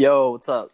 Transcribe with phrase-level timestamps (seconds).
[0.00, 0.70] Yo, what's up?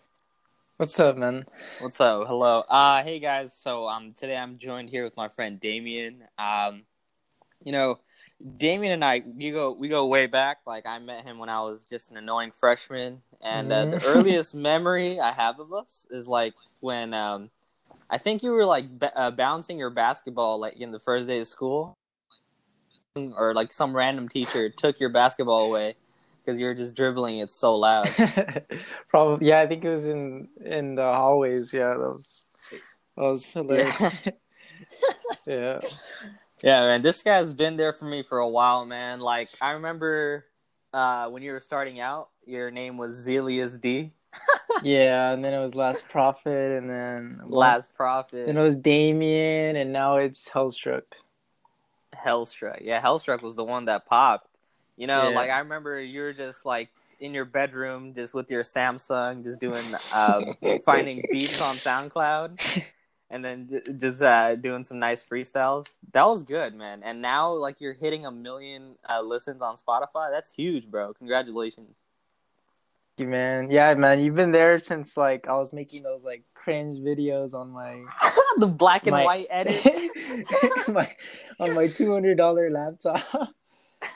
[0.76, 1.46] What's up, man?
[1.80, 2.28] What's up?
[2.28, 2.60] Hello.
[2.60, 3.52] Uh hey guys.
[3.52, 6.22] So um today I'm joined here with my friend Damian.
[6.38, 6.84] Um
[7.64, 7.98] you know,
[8.56, 10.58] Damian and I we go we go way back.
[10.64, 14.06] Like I met him when I was just an annoying freshman and uh, the Mhm.
[14.06, 17.50] earliest memory I have of us is like when um
[18.08, 21.40] I think you were like b- uh, bouncing your basketball like in the first day
[21.40, 21.94] of school
[23.16, 25.96] or like some random teacher took your basketball away
[26.46, 28.08] because you're just dribbling it so loud.
[29.08, 29.60] Probably, yeah.
[29.60, 31.72] I think it was in in the hallways.
[31.72, 32.44] Yeah, that was
[33.16, 34.28] that was hilarious.
[35.46, 35.80] Yeah,
[36.62, 39.20] Yeah, man, this guy's been there for me for a while, man.
[39.20, 40.44] Like I remember
[40.92, 44.12] uh, when you were starting out, your name was Zelius D,
[44.82, 45.30] yeah.
[45.32, 49.92] And then it was Last Prophet, and then Last Prophet, Then it was Damian, and
[49.92, 51.02] now it's Hellstrvck.
[52.14, 52.80] Hellstrvck.
[52.82, 54.55] Yeah, Hellstrvck was the one that popped.
[54.96, 55.36] You know, Yeah.
[55.36, 56.88] like I remember you were just like
[57.20, 62.82] in your bedroom, just with your Samsung, just doing um, finding beats on SoundCloud,
[63.30, 65.96] and then just uh, doing some nice freestyles.
[66.12, 67.02] That was good, man.
[67.02, 70.30] And now, like, you're hitting a million uh, listens on Spotify.
[70.30, 71.12] That's huge, bro.
[71.14, 71.98] Congratulations.
[73.18, 74.20] You man, yeah, man.
[74.20, 78.04] You've been there since like I was making those like cringe videos on my
[78.58, 79.88] the black and My- white edits.
[80.88, 81.10] my
[81.58, 83.22] on my two hundred dollar laptop.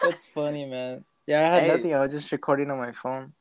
[0.02, 1.04] That's funny, man.
[1.26, 1.68] Yeah, I had Hey.
[1.68, 1.94] nothing.
[1.94, 3.32] I was just recording on my phone.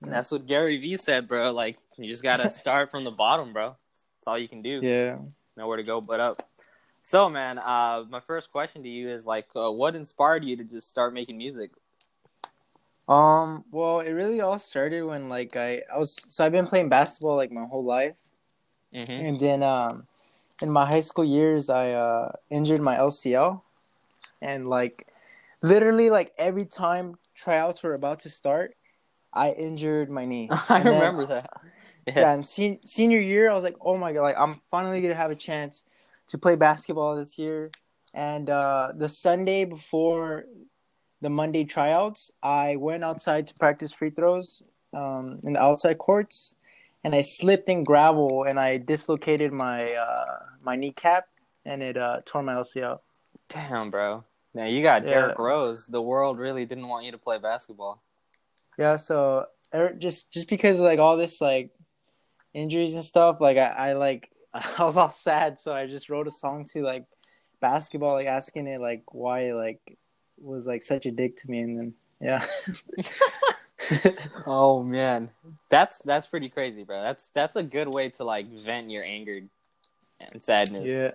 [0.00, 1.50] That's what Gary Vee said, bro.
[1.52, 3.70] Like, you just gotta start from the bottom, bro.
[4.16, 4.80] That's all you can do.
[4.82, 5.18] Yeah.
[5.56, 6.48] Nowhere to go but up.
[7.02, 10.64] So, man, uh, my first question to you is like, uh, what inspired you to
[10.64, 11.70] just start making music?
[13.08, 13.64] Um.
[13.70, 17.36] Well, it really all started when like I I was so I've been playing basketball
[17.36, 18.14] like my whole life,
[18.94, 19.10] Mm-hmm.
[19.10, 20.06] and then um,
[20.62, 23.62] in my high school years I uh injured my LCL,
[24.42, 25.06] and like
[25.62, 28.74] literally like every time tryouts were about to start,
[29.32, 30.48] I injured my knee.
[30.68, 31.50] I And then- remember that.
[32.06, 35.14] yeah, and sen- senior year, I was like, oh my god, like I'm finally gonna
[35.14, 35.84] have a chance
[36.28, 37.70] to play basketball this year.
[38.14, 40.44] And uh, the Sunday before
[41.20, 44.62] the Monday tryouts, I went outside to practice free throws
[44.94, 46.54] um, in the outside courts,
[47.04, 51.26] and I slipped in gravel and I dislocated my uh, my kneecap,
[51.66, 53.00] and it uh, tore my LCL.
[53.50, 54.24] Damn, bro.
[54.54, 55.10] Now you got Yeah.
[55.10, 55.86] Derrick Rose.
[55.86, 58.02] The world really didn't want you to play basketball.
[58.78, 61.70] Yeah, so er, just just because of, like all this like
[62.54, 66.26] injuries and stuff, like I, I like I was all sad, so I just wrote
[66.26, 67.04] a song to like
[67.60, 69.98] basketball, like asking it like why it, like
[70.38, 72.44] was like such a dick to me, and then yeah,
[74.46, 75.30] Oh man,
[75.68, 77.02] that's that's pretty crazy, bro.
[77.02, 79.40] That's that's a good way to like vent your anger
[80.20, 80.90] and sadness.
[80.90, 81.10] yeah,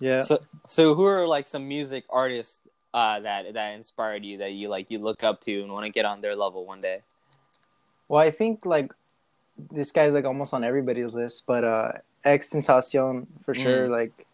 [0.00, 0.20] yeah.
[0.20, 2.60] So so who are like some music artists
[2.92, 5.90] uh, that that inspired you that you like you look up to and want to
[5.90, 7.00] get on their level one day?
[8.08, 8.92] Well, I think like
[9.70, 11.92] this guy's like almost on everybody's list, but uh,
[12.24, 13.88] X Tentacion for sure.
[13.88, 13.90] Mm.
[13.90, 14.26] Like,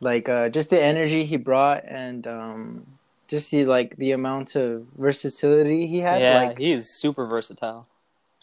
[0.00, 2.86] like uh, just the energy he brought and um,
[3.28, 6.20] just the like the amount of versatility he had.
[6.20, 7.86] yeah, Like, he is super versatile.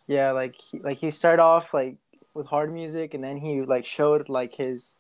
[0.08, 1.96] yeah, like he, like he started off like
[2.34, 4.96] with hard music, and then he like showed like his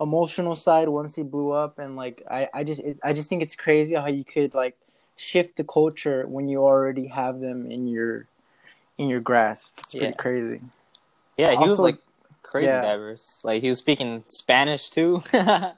[0.00, 3.42] emotional side once he blew up, and like I I just it, I just think
[3.42, 4.76] it's crazy how you could like
[5.16, 8.26] shift the culture when you already have them in your
[8.98, 9.74] in your grasp.
[9.78, 10.16] It's pretty Yeah.
[10.16, 10.60] crazy.
[11.38, 11.98] Yeah, he was like
[12.42, 12.82] crazy yeah.
[12.82, 13.40] diverse.
[13.44, 15.22] Like he was speaking Spanish too.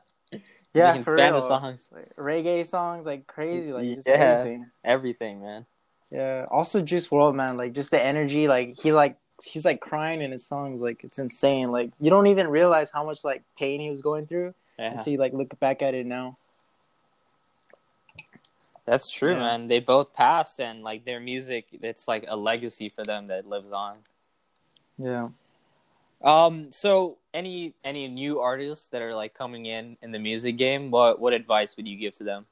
[0.74, 1.48] Yeah, Speaking for Spanish real.
[1.48, 4.14] songs, Like, reggae songs, like crazy, like just Yeah.
[4.14, 4.66] everything.
[4.84, 5.64] everything, man.
[6.10, 6.44] Yeah.
[6.50, 10.32] Also, Juice WRLD, man, like just the energy, like he like he's like crying in
[10.32, 11.70] his songs, like it's insane.
[11.70, 14.92] Like you don't even realize how much like pain he was going through Yeah.
[14.92, 16.36] until you like look back at it now.
[18.84, 19.40] That's true, Yeah.
[19.40, 19.68] man.
[19.68, 23.72] They both passed, and like their music, it's like a legacy for them that lives
[23.72, 23.98] on.
[24.96, 25.30] Yeah.
[26.22, 26.70] Um.
[26.72, 31.20] So, any any new artists that are like coming in in the music game, what
[31.20, 32.46] what advice would you give to them?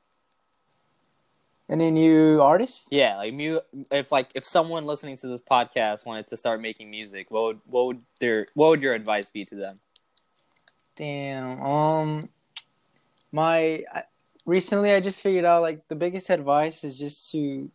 [1.68, 2.86] Any new artists?
[2.90, 3.60] Yeah, like mu-
[3.90, 7.60] if like if someone listening to this podcast wanted to start making music, what would
[7.66, 9.80] what would their what would your advice be to them?
[10.94, 11.62] Damn.
[11.62, 12.28] Um,
[13.32, 14.02] my I,
[14.44, 17.70] recently I just figured out like the biggest advice is just to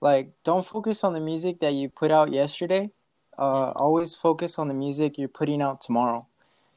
[0.00, 2.90] like don't focus on the music that you put out yesterday.
[3.36, 6.26] Uh, always focus on the music you're putting out tomorrow,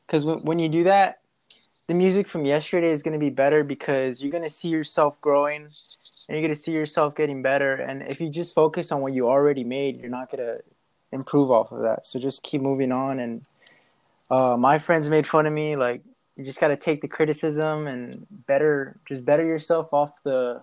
[0.07, 1.19] because when when you do that,
[1.87, 5.19] the music from yesterday is going to be better because you're going to see yourself
[5.21, 5.69] growing,
[6.29, 7.73] and you're to see yourself getting better.
[7.73, 10.61] And if you just focus on what you already made, you're not to
[11.11, 12.05] improve off of that.
[12.05, 13.41] So just keep moving on and
[14.29, 15.75] uh, my friends made fun of me.
[15.75, 16.03] Like
[16.37, 20.61] you just got to take the criticism and better, just better yourself off the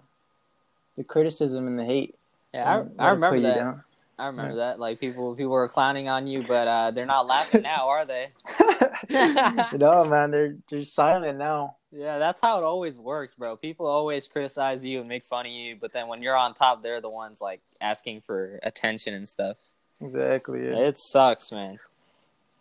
[0.96, 2.14] the criticism and the hate.
[2.54, 3.80] Yeah, and I, I remember that.
[4.18, 4.78] I remember that.
[4.80, 8.28] Like people, people were clowning on you, but uh, they're not laughing now, are they?
[9.76, 11.76] no, man, they're they're silent now.
[11.92, 13.56] Yeah, that's how it always works, bro.
[13.56, 16.82] People always criticize you and make fun of you, but then when you're on top,
[16.82, 19.56] they're the ones like asking for attention and stuff.
[20.00, 20.64] Exactly.
[20.64, 20.76] Yeah.
[20.76, 21.78] It sucks, man.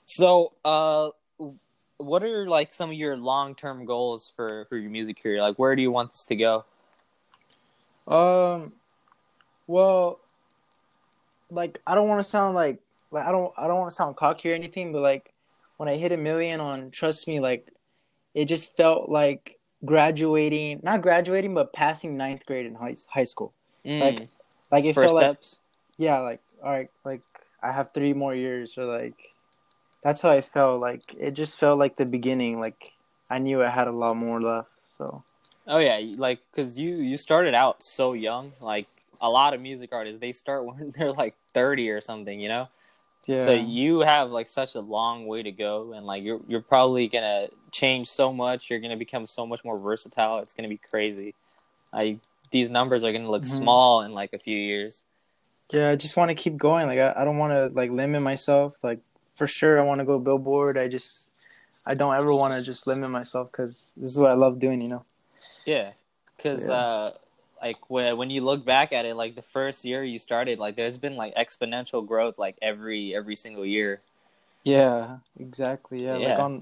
[0.06, 1.10] So, uh,
[1.98, 5.42] what are like some of your long term goals for for your music career?
[5.42, 6.66] Like, where do you want this to go?
[8.08, 8.74] Um,
[9.68, 10.20] well,
[11.50, 12.80] like I don't want to sound like
[13.12, 15.34] like I don't I don't want to sound cocky or anything, but like
[15.78, 17.68] when I hit a million on Trust Me, like
[18.36, 23.54] it just felt like graduating, not graduating, but passing ninth grade in high high school.
[23.84, 24.02] Mm.
[24.02, 24.28] Like,
[24.72, 25.44] like it First felt like
[25.98, 27.22] yeah, like all right, like
[27.64, 29.36] I have three more years, or like
[30.04, 30.82] that's how I felt.
[30.82, 32.60] Like it just felt like the beginning.
[32.60, 32.92] Like
[33.30, 34.72] I knew I had a lot more left.
[34.98, 35.24] So
[35.68, 38.54] Oh yeah, like because you you started out so young.
[38.62, 38.88] Like
[39.22, 42.40] a lot of music artists, they start when they're like thirty or something.
[42.40, 42.68] You know.
[43.28, 46.62] Yeah, So you have like such a long way to go, and like you're you're
[46.62, 48.70] probably gonna change so much.
[48.70, 50.40] You're gonna become so much more versatile.
[50.40, 51.36] It's gonna be crazy.
[51.94, 52.20] Like
[52.52, 53.48] these numbers are gonna look Mhm.
[53.48, 55.04] small in like a few years.
[55.72, 55.90] yeah.
[55.90, 56.88] I just want to keep going.
[56.88, 58.78] Like I, I don't want to like limit myself.
[58.84, 59.00] Like
[59.34, 60.78] for sure, I want to go Billboard.
[60.78, 61.32] I just
[61.86, 64.82] I don't ever want to just limit myself because this is what I love doing.
[64.82, 65.06] You know.
[65.66, 65.92] Yeah,
[66.38, 66.76] because Yeah.
[66.76, 67.12] uh,
[67.66, 70.76] like when when you look back at it, like the first year you started, like
[70.76, 74.02] there's been like exponential growth like every every single year.
[74.64, 76.04] Yeah, exactly.
[76.06, 76.62] Yeah, like on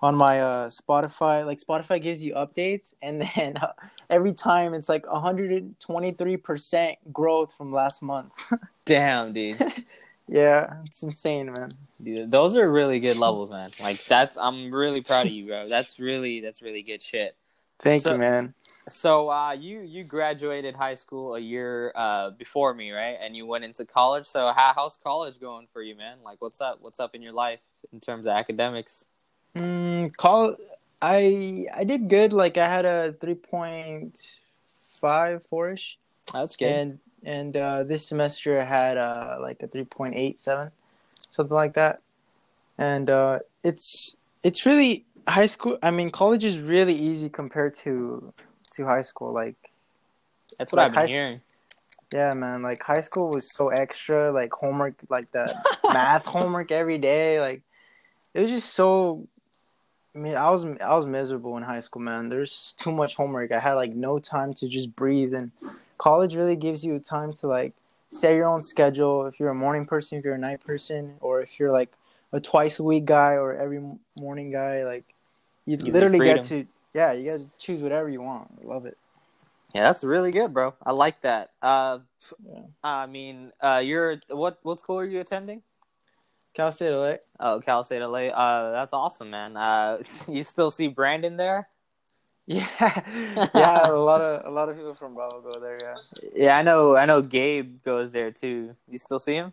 [0.00, 3.72] on my uh Spotify, like Spotify gives you updates and then uh,
[4.10, 8.32] every time it's like 123% growth from last month.
[8.84, 9.56] Damn, dude.
[10.28, 11.70] yeah, it's insane, man.
[12.02, 13.70] Dude, those are really good levels, man.
[13.80, 15.68] Like that's I'm really proud of you, bro.
[15.68, 17.36] That's really that's really good shit.
[17.80, 18.54] Thank So- you, man.
[18.88, 23.16] So uh, you you graduated high school a year uh, before me, right?
[23.20, 24.26] And you went into college.
[24.26, 26.18] So how, how's college going for you, man?
[26.24, 26.78] Like, what's up?
[26.80, 27.60] What's up in your life
[27.92, 29.06] in terms of academics?
[29.56, 30.56] Mm, call
[31.02, 32.32] I I did good.
[32.32, 35.98] Like I had a 3.5 four-ish
[36.32, 36.68] That's good.
[36.68, 40.70] and and uh this semester I had uh like a 3.87
[41.30, 42.00] something like that.
[42.78, 48.32] And uh it's it's really high school I mean college is really easy compared to
[48.72, 49.56] to high school like
[50.58, 51.40] That's what like I've been hearing.
[52.12, 55.52] yeah man like high school was so extra like homework like the
[55.92, 57.62] math homework every day like
[58.34, 59.26] it was just so
[60.14, 62.28] I mean I was I was miserable in high school man.
[62.28, 63.52] There's too much homework.
[63.52, 65.52] I had like no time to just breathe and
[65.98, 67.74] college really gives you time to like
[68.08, 69.26] set your own schedule.
[69.26, 71.92] If you're a morning person if you're a night person or if you're like
[72.32, 73.80] a twice a week guy or every
[74.18, 75.04] morning guy like
[75.66, 78.96] you literally get to yeah you to choose whatever you want I love it
[79.74, 80.74] Yeah, that's really good, bro.
[80.84, 81.50] I like that.
[81.62, 81.98] Uh,
[82.44, 82.62] Yeah.
[82.82, 85.62] I mean, uh, you're what what school are you attending?
[86.54, 88.34] Cal State LA Oh, Cal State LA.
[88.34, 89.56] Uh, that's awesome, man.
[89.56, 91.68] Uh, you still see Brandon there?
[92.50, 92.66] yeah
[93.54, 95.94] yeah a lot of a lot of people from Bravo go there yeah
[96.34, 96.96] Yeah, I know.
[96.96, 97.22] I know.
[97.22, 98.74] Gabe goes there too.
[98.90, 99.52] You still see him?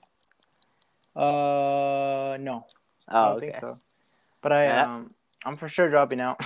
[1.16, 2.66] uh no
[3.08, 3.48] I Oh, don't okay.
[3.52, 3.80] think so.
[4.42, 4.84] But I Yeah.
[4.84, 5.14] um
[5.46, 6.42] I'm for sure dropping out.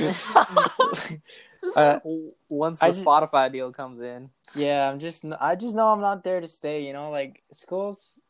[1.76, 1.98] uh,
[2.48, 4.30] Once the just- Spotify deal comes in.
[4.54, 8.20] yeah, I'm just I just know I'm not there to stay, you know, like school's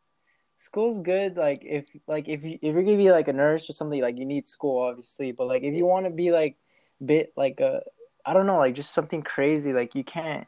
[0.58, 3.68] school's good like if like if you if you're going to be like a nurse
[3.68, 6.56] or something like you need school obviously, but like if you want to be like
[7.04, 7.82] bit like a
[8.25, 10.46] I don't know, like just something crazy like you can't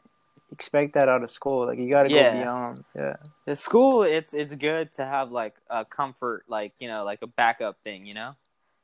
[0.51, 1.67] expect that out of school.
[1.67, 2.33] Like you got to Yeah.
[2.33, 2.83] go beyond.
[2.99, 3.15] Yeah.
[3.45, 7.27] The school, it's it's good to have like a comfort, like you know, like a
[7.27, 8.35] backup thing, you know.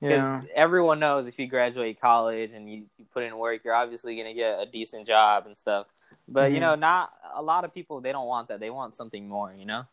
[0.08, 0.42] Because Yeah.
[0.54, 4.34] everyone knows if you graduate college and you, you put in work, you're obviously gonna
[4.36, 5.88] get a decent job and stuff.
[6.28, 6.62] But you Mhm.
[6.62, 8.60] know, not a lot of people they don't want that.
[8.60, 9.86] They want something more, you know.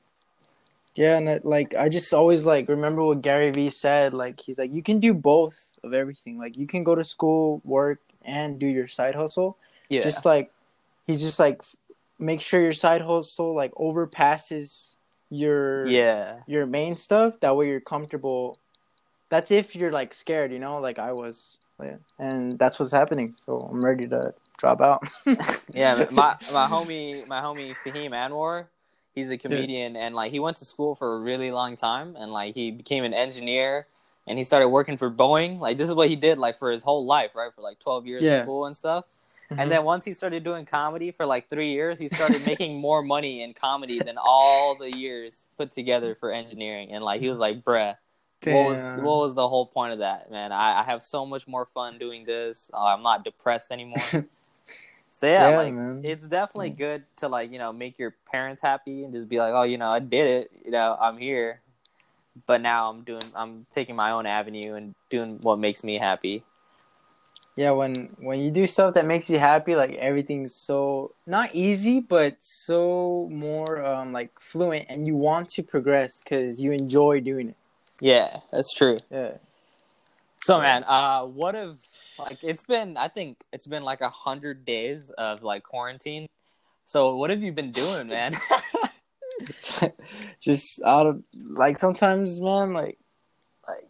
[0.95, 4.12] Yeah, and it, like I just always like remember what Gary Vee said.
[4.12, 6.38] Like he's like, you can do both of everything.
[6.38, 9.57] Like you can go to school, work, and do your side hustle.
[9.88, 10.02] Yeah.
[10.02, 10.52] Just like
[11.07, 11.62] he's just like
[12.19, 14.97] make sure your side hustle like overpasses
[15.31, 16.40] your yeah.
[16.47, 17.40] your main stuff.
[17.40, 18.59] That way you're comfortable.
[19.32, 21.56] That's if you're like scared, you know, like I was.
[22.18, 23.32] And that's what's happening.
[23.34, 25.02] So I'm ready to drop out.
[25.72, 28.66] Yeah, my my homie, my homie Fahim Anwar,
[29.14, 32.30] he's a comedian, and like he went to school for a really long time, and
[32.30, 33.86] like he became an engineer,
[34.26, 35.58] and he started working for Boeing.
[35.58, 37.50] Like this is what he did, like for his whole life, right?
[37.54, 38.40] For like twelve years Yeah.
[38.40, 39.06] of school and stuff.
[39.48, 39.68] And mm-hmm.
[39.70, 43.42] then once he started doing comedy for like three years, he started making more money
[43.42, 46.92] in comedy than all the years put together for engineering.
[46.92, 47.96] And like he was like, "Bruh,
[48.46, 50.52] what was what was the whole point of that, man?
[50.52, 52.70] I, I have so much more fun doing this.
[52.72, 54.00] Uh, I'm not depressed anymore."
[55.14, 56.00] So yeah, Yeah, like man.
[56.04, 59.52] it's definitely good to like you know make your parents happy and just be like,
[59.52, 60.50] oh, you know, I did it.
[60.64, 61.61] You know, I'm here.
[62.46, 63.22] But now I'm doing.
[63.34, 66.44] I'm taking my own avenue and doing what makes me happy.
[67.56, 72.00] Yeah, when when you do stuff that makes you happy, like everything's so not easy,
[72.00, 77.50] but so more um like fluent, and you want to progress because you enjoy doing
[77.50, 77.56] it.
[78.02, 78.99] Yeah, that's true.
[79.11, 79.35] Yeah.
[80.42, 81.76] So man, uh, what if
[82.18, 82.97] like it's been?
[82.97, 86.26] I think it's been like a hundred days of like quarantine.
[86.85, 88.37] So what have you been doing, man?
[90.40, 92.99] just out of like sometimes man like
[93.66, 93.87] like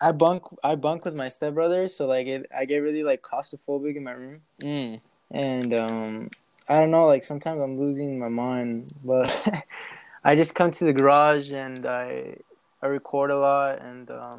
[0.00, 3.96] i bunk i bunk with my stepbrother so like it i get really like claustrophobic
[3.96, 4.98] in my room mm.
[5.30, 6.30] and um
[6.68, 9.64] i don't know like sometimes i'm losing my mind but
[10.24, 12.34] i just come to the garage and i
[12.84, 14.38] i record a lot and um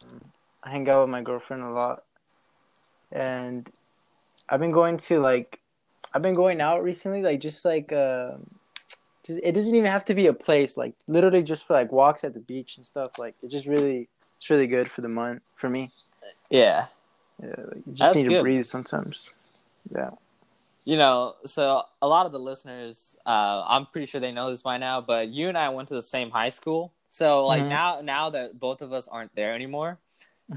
[0.64, 2.04] i hang out with my girlfriend a lot.
[3.12, 3.70] And
[4.48, 5.60] i've been going to like
[6.14, 8.50] i've been going out recently like just like um
[9.26, 12.24] just it doesn't even have to be a place like literally just for like walks
[12.24, 15.42] at the beach and stuff like it just really it's really good for the month
[15.56, 15.92] for me.
[16.50, 16.86] Yeah.
[17.42, 19.34] yeah like, you just That's need to breathe sometimes.
[19.94, 20.12] Yeah.
[20.84, 24.62] You know, so a lot of the listeners, uh, I'm pretty sure they know this
[24.62, 26.92] by now, but you and I went to the same high school.
[27.16, 27.70] So like Mhm.
[27.70, 29.98] now, now that both of us aren't there anymore,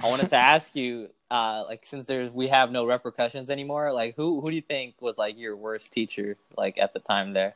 [0.02, 4.16] I wanted to ask you, uh, like since there's we have no repercussions anymore, like
[4.16, 7.54] who who do you think was like your worst teacher, like at the time there?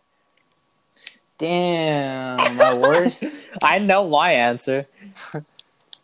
[1.39, 3.17] damn my word
[3.61, 4.87] I know my answer.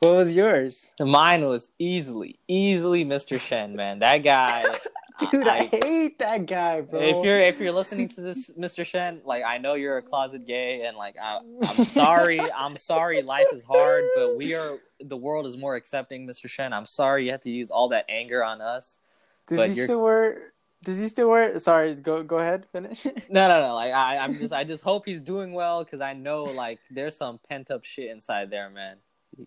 [0.01, 3.39] what was yours Mine was easily, easily Mr.
[3.39, 4.01] Shen, man.
[4.01, 4.65] That guy.
[5.31, 8.85] dude I, I- hate that guy bro if you're if you're listening to this, Mr.
[8.85, 13.23] Shen, like I know you're a closet gay, and like I, I'm sorry, I'm sorry,
[13.23, 16.49] life is hard, but we are the world is more accepting, Mr.
[16.49, 16.73] Shen.
[16.73, 18.99] I'm sorry you have to use all that anger on us.
[19.47, 20.53] does he you're- still wear
[20.85, 23.75] does he still wear sorry go go ahead finish No, no, no.
[23.75, 27.17] Like I, I'm just, I just hope he's doing well because I know like there's
[27.17, 28.99] some pent up shit inside there, man.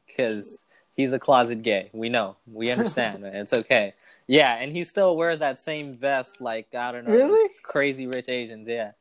[0.06, 1.90] Because he's a closet gay.
[1.94, 3.36] We know, we understand, man.
[3.36, 3.94] It's okay.
[4.28, 7.50] Yeah, and he still wears that same vest, like I don't know, Really?
[7.64, 8.68] crazy rich Asians.
[8.68, 8.92] Yeah,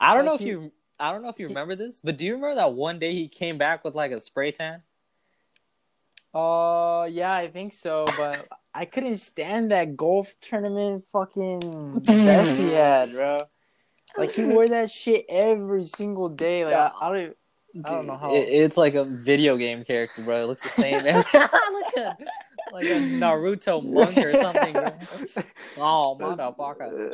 [0.00, 2.16] I don't Like know if he- you, I don't know if you remember this, but
[2.16, 4.82] do you remember that one day he came back with like a spray tan?
[6.32, 12.70] Uh, yeah, I think so, but I couldn't stand that golf tournament fucking vest he
[12.70, 13.48] had, bro.
[14.16, 16.64] Like he wore that shit every single day.
[16.64, 17.36] Like I, I don't,
[17.74, 18.34] even- I don't know how.
[18.34, 20.42] It- it's like a video game character, bro.
[20.42, 21.04] It looks the same.
[21.04, 22.16] like a
[22.72, 24.72] like a Naruto monk or something.
[24.72, 24.92] Bro.
[25.78, 27.10] Oh, motherfucker.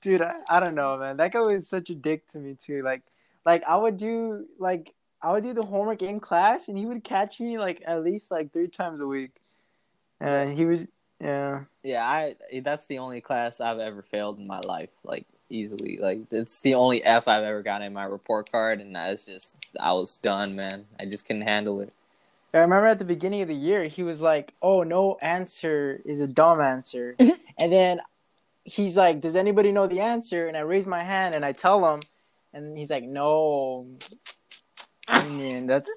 [0.00, 1.16] Dude, I, I don't know, man.
[1.18, 2.82] That guy was such a dick to me too.
[2.82, 3.02] Like,
[3.44, 7.04] like I would do like I would do the homework in class, and he would
[7.04, 9.32] catch me like at least like three times a week,
[10.20, 10.86] and he was
[11.20, 11.62] yeah.
[11.82, 15.98] Yeah, I that's the only class I've ever failed in my life, like easily.
[16.00, 19.24] Like it's the only F I've ever gotten in my report card, and I was
[19.24, 20.86] just I was done, man.
[20.98, 21.92] I just couldn't handle it.
[22.54, 26.20] I remember at the beginning of the year, he was like, "Oh, no answer is
[26.20, 27.16] a dumb answer,"
[27.58, 28.00] and then
[28.64, 31.94] he's like, "Does anybody know the answer?" And I raise my hand and I tell
[31.94, 32.02] him,
[32.52, 33.86] and he's like, "No,
[35.08, 35.90] I mean that's."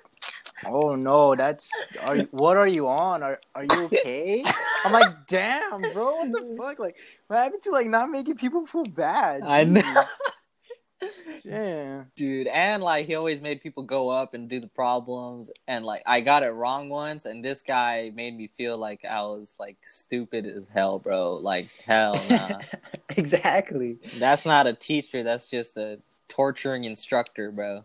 [0.68, 1.70] Oh no, that's
[2.02, 3.24] are you, what are you on?
[3.24, 4.44] Are are you okay?
[4.84, 6.80] I'm like, damn, bro, what the fuck?
[6.80, 9.44] Like, what happened to like not making people feel bad?
[9.44, 9.82] I know.
[9.82, 10.06] Jeez.
[11.46, 12.06] Yeah.
[12.16, 16.02] Dude, and like he always made people go up and do the problems, and like
[16.06, 19.78] I got it wrong once, and this guy made me feel like I was like
[19.84, 21.36] stupid as hell, bro.
[21.36, 22.62] Like hell, nah.
[23.18, 23.98] exactly.
[24.18, 25.22] that's not a teacher.
[25.22, 27.84] That's just a torturing instructor, bro.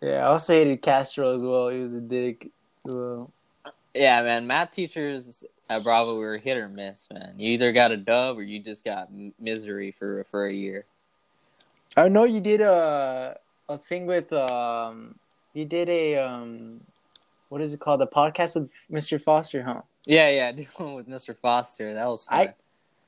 [0.00, 1.68] Yeah, I also hated Castro as well.
[1.68, 2.48] He was a dick.
[2.84, 3.30] Well,
[3.94, 4.46] Yeah, man.
[4.46, 7.34] Math teachers at Bravo were hit or miss, man.
[7.36, 9.08] You either got a dub or you just got
[9.40, 10.84] misery for for a year.
[11.96, 13.38] I know you did a
[13.68, 15.16] a thing with um,
[15.52, 16.80] you did a um,
[17.48, 18.00] what is it called?
[18.00, 19.20] The podcast with Mr.
[19.20, 19.82] Foster, huh?
[20.04, 20.52] Yeah, yeah.
[20.58, 21.36] Did one with Mr.
[21.36, 22.38] Foster, that was fun.
[22.38, 22.54] I-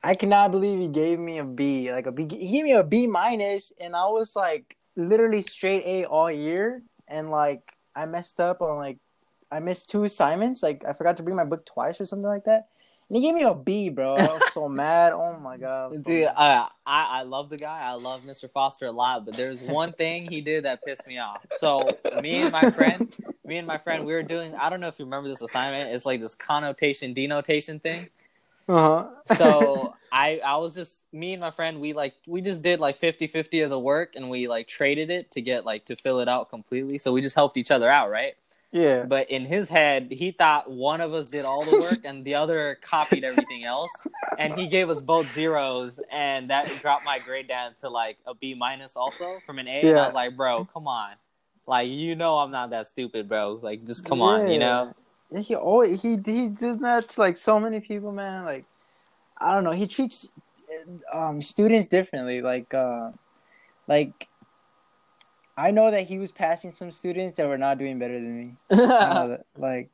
[0.03, 2.23] I cannot believe he gave me a B, like a B.
[2.23, 6.83] He gave me a B minus, and I was like literally straight A all year,
[7.07, 7.61] and like
[7.95, 8.97] I messed up on like
[9.51, 10.63] I missed two assignments.
[10.63, 12.67] Like I forgot to bring my book twice or something like that.
[13.09, 14.15] And he gave me a B, bro.
[14.15, 15.11] I was so mad.
[15.11, 15.93] Oh my god.
[15.95, 17.81] So Dude, uh, I I love the guy.
[17.81, 18.49] I love Mr.
[18.49, 21.45] Foster a lot, but there's one thing he did that pissed me off.
[21.57, 23.13] So me and my friend,
[23.45, 24.55] me and my friend, we were doing.
[24.55, 25.93] I don't know if you remember this assignment.
[25.93, 28.07] It's like this connotation denotation thing.
[28.67, 29.07] Uh-huh.
[29.35, 31.79] So I I was just me and my friend.
[31.79, 35.31] We like we just did like 50-50 of the work, and we like traded it
[35.31, 36.97] to get like to fill it out completely.
[36.97, 38.35] So we just helped each other out, right?
[38.71, 39.03] Yeah.
[39.03, 42.35] But in his head, he thought one of us did all the work and the
[42.35, 43.91] other copied everything else.
[44.37, 48.33] And he gave us both zeros, and that dropped my grade down to like a
[48.33, 49.81] B minus also from an A.
[49.81, 51.11] And I was like, bro, come on.
[51.67, 53.59] Like, you know, I'm not that stupid, bro.
[53.61, 54.93] Like, just come on, you know?
[55.39, 58.45] He always he he did that to like so many people, man.
[58.45, 58.65] Like
[59.37, 60.31] I don't know, he treats
[61.11, 62.41] um students differently.
[62.41, 63.11] Like uh
[63.87, 64.27] like
[65.57, 68.55] I know that he was passing some students that were not doing better than me.
[68.69, 69.45] That.
[69.57, 69.89] Like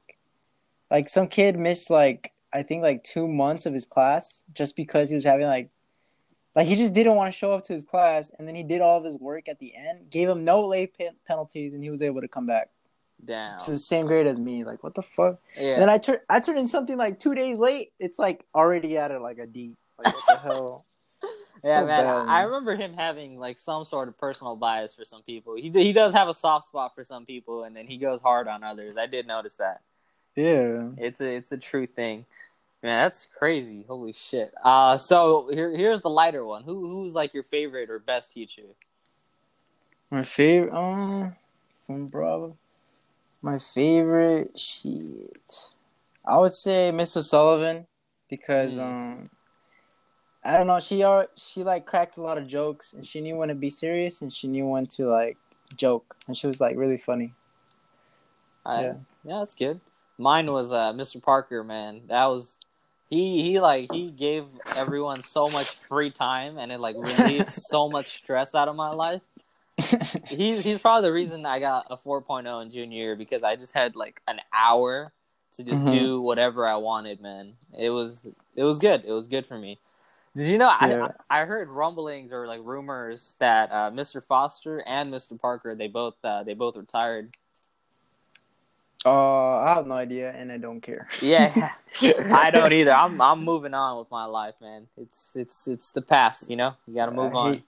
[0.89, 5.09] like some kid missed like I think like two months of his class just because
[5.09, 5.69] he was having like
[6.55, 8.81] like he just didn't want to show up to his class and then he did
[8.81, 11.91] all of his work at the end, gave him no late pe- penalties and he
[11.91, 12.69] was able to come back
[13.23, 13.57] Damn.
[13.59, 14.63] to the same grade as me.
[14.63, 15.39] Like what the fuck?
[15.57, 15.79] Yeah.
[15.79, 17.91] Then I turn I turned in something like two days late.
[17.99, 19.75] It's like already at a, like a D.
[19.97, 20.85] Like what the hell?
[21.63, 22.05] Yeah, So man.
[22.05, 25.55] bad, I remember him having like some sort of personal bias for some people.
[25.55, 28.47] He he does have a soft spot for some people, and then he goes hard
[28.47, 28.95] on others.
[28.95, 29.81] I did notice that.
[30.35, 30.89] Yeah.
[30.97, 32.25] It's a it's a true thing.
[32.83, 33.83] Man, that's crazy.
[33.87, 34.53] Holy shit.
[34.63, 36.63] Uh, so here here's the lighter one.
[36.63, 38.61] Who who's like your favorite or best teacher?
[40.11, 41.35] My favorite um
[41.79, 42.55] from Bravo.
[43.41, 45.73] My favorite shit.
[46.25, 47.87] I would say Miss Sullivan
[48.29, 48.81] because Hmm.
[48.81, 49.29] um
[50.43, 53.35] I don't know, she are she like cracked a lot of jokes and she knew
[53.35, 55.37] when to be serious and she knew when to like
[55.75, 57.33] joke and she was like really funny.
[58.65, 58.93] I, Yeah.
[59.23, 59.79] yeah, that's good.
[60.17, 61.21] Mine was uh, Mr.
[61.21, 61.63] Parker.
[61.63, 62.59] Man, that was
[63.09, 63.41] he.
[63.43, 68.17] He like he gave everyone so much free time, and it like relieved so much
[68.17, 69.21] stress out of my life.
[70.27, 73.73] He's he's probably the reason I got a 4.0 in junior year because I just
[73.73, 75.11] had like an hour
[75.55, 75.91] to just Mhm.
[75.91, 77.21] do whatever I wanted.
[77.21, 79.03] Man, it was it was good.
[79.05, 79.79] It was good for me.
[80.35, 80.73] Did you know?
[80.81, 81.09] Yeah.
[81.29, 84.23] I I heard rumblings or like rumors that uh, Mr.
[84.23, 85.39] Foster and Mr.
[85.39, 87.35] Parker they both uh, they both retired.
[89.05, 91.07] Uh, I have no idea, and I don't care.
[91.21, 92.93] Yeah, I don't either.
[92.93, 94.87] I'm I'm moving on with my life, man.
[94.97, 96.75] It's it's it's the past, you know.
[96.87, 97.63] You got to move I on.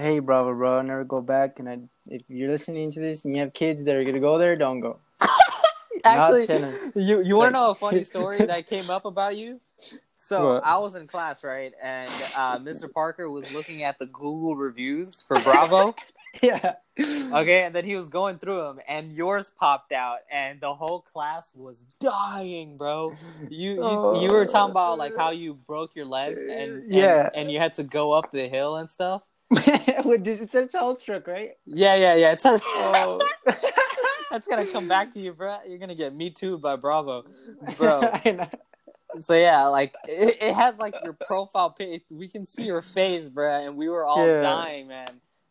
[0.00, 0.78] Hate Bravo, bro.
[0.78, 1.58] I never go back.
[1.58, 4.38] And I, if you're listening to this and you have kids that are gonna go
[4.38, 4.98] there, don't go.
[6.04, 6.46] Actually,
[6.96, 9.60] you you want like- to know a funny story that came up about you?
[10.16, 10.64] So What?
[10.64, 12.90] I was in class, right, and uh, Mr.
[12.90, 15.94] Parker was looking at the Google reviews for Bravo.
[16.42, 16.74] yeah.
[16.98, 21.00] okay, and then he was going through them, and yours popped out, and the whole
[21.00, 23.12] class was dying, bro.
[23.50, 27.28] You you, you were talking about like how you broke your leg, and, and Yeah.
[27.34, 29.22] and you had to go up the hill and stuff.
[29.56, 31.50] It says Hellstrvck, right?
[31.66, 32.32] Yeah, yeah, yeah.
[32.32, 33.26] It's Oh.
[34.30, 35.58] that's gonna come back to you, bro.
[35.66, 37.24] You're gonna get me too by Bravo,
[37.76, 38.12] bro.
[39.20, 42.02] So yeah, like it, it has like your profile page.
[42.10, 44.40] We can see your face, bro, and we were all Yeah.
[44.40, 45.06] dying, man.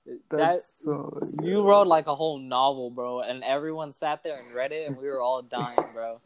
[0.06, 1.18] That That's so.
[1.42, 4.98] you wrote like a whole novel, bro, and everyone sat there and read it, and
[4.98, 6.20] we were all dying, bro.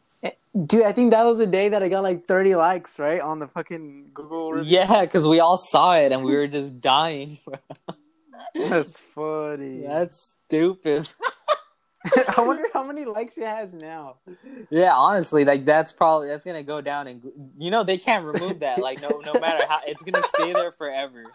[0.54, 3.38] Dude, I think that was the day that I got like 30 likes, right, on
[3.38, 4.78] the fucking Google review.
[4.78, 7.58] Yeah, because we all saw it and we were just dying, bro.
[8.68, 9.82] That's funny.
[9.86, 11.08] That's stupid.
[12.36, 14.16] I wonder how many likes it has now.
[14.70, 17.22] Yeah, honestly, like that's probably that's gonna go down, and
[17.56, 18.80] you know they can't remove that.
[18.80, 21.24] Like no, no matter how, it's gonna stay there forever.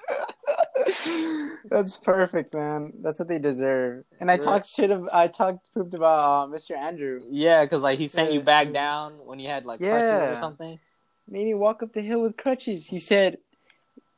[1.70, 2.94] That's perfect, man.
[3.02, 4.06] That's what they deserve.
[4.20, 4.42] And I Right.
[4.42, 4.92] talked shit.
[4.92, 6.76] Of, I talked pooped about uh, Mr.
[6.76, 7.22] Andrew.
[7.30, 9.92] Yeah, because like he sent you back down when you had like Yeah.
[10.00, 10.80] crutches or something.
[11.28, 12.86] Made me walk up the hill with crutches.
[12.88, 13.38] He said,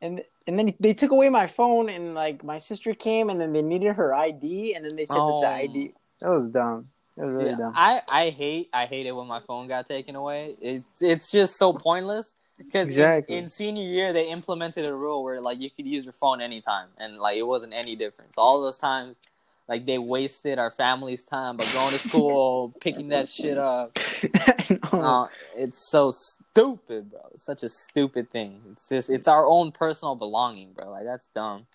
[0.02, 3.54] and and then they took away my phone, and like my sister came, and then
[3.54, 5.41] they needed her ID, and then they said Oh.
[5.41, 5.94] that the ID.
[6.21, 6.89] That was dumb.
[7.17, 7.73] That was really Yeah, dumb.
[7.75, 10.56] I I hate I hate it when my phone got taken away.
[10.62, 12.36] It's it's just so pointless.
[12.58, 13.38] Because Exactly.
[13.38, 16.41] in, in senior year they implemented a rule where like you could use your phone
[16.41, 18.36] anytime, and like it wasn't any difference.
[18.38, 19.19] All those times,
[19.67, 23.97] like they wasted our family's time by going to school, picking that shit up.
[24.93, 25.01] Know.
[25.01, 27.19] Uh, it's so stupid, bro.
[27.34, 28.62] It's such a stupid thing.
[28.71, 30.89] It's just it's our own personal belonging, bro.
[30.89, 31.67] Like that's dumb.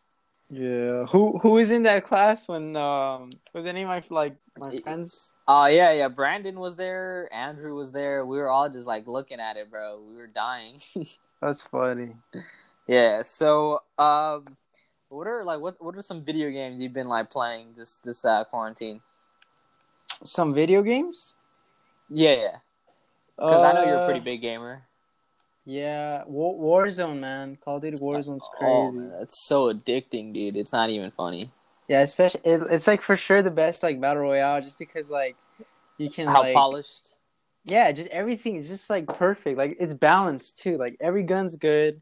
[0.51, 1.07] Yeah.
[1.07, 5.35] Who who was in that class when um was any of my like my friends?
[5.47, 6.09] Oh yeah, yeah.
[6.09, 7.29] Brandon was there.
[7.33, 8.27] Andrew was there.
[8.27, 10.03] We were all just like looking at it, bro.
[10.09, 10.81] We were dying.
[11.41, 12.17] That's funny.
[12.89, 13.23] yeah.
[13.23, 14.45] So, um,
[15.09, 18.25] what are like what what are some video games you've been like playing this this
[18.25, 19.01] uh, quarantine?
[20.25, 21.37] Some video games.
[22.09, 22.57] Yeah, yeah.
[23.37, 24.83] Because I know you're a Uh, pretty big gamer.
[25.71, 27.57] Yeah, War- Warzone, man.
[27.65, 28.73] Call of Duty Warzone's crazy.
[28.73, 30.57] Oh, man, that's so addicting, dude.
[30.57, 31.53] It's not even funny.
[31.87, 35.37] Yeah, especially it, it's like for sure the best like battle royale, just because like
[35.97, 37.15] you can How like polished.
[37.65, 39.57] yeah, just everything is just like perfect.
[39.57, 40.77] Like it's balanced too.
[40.77, 42.01] Like every gun's good,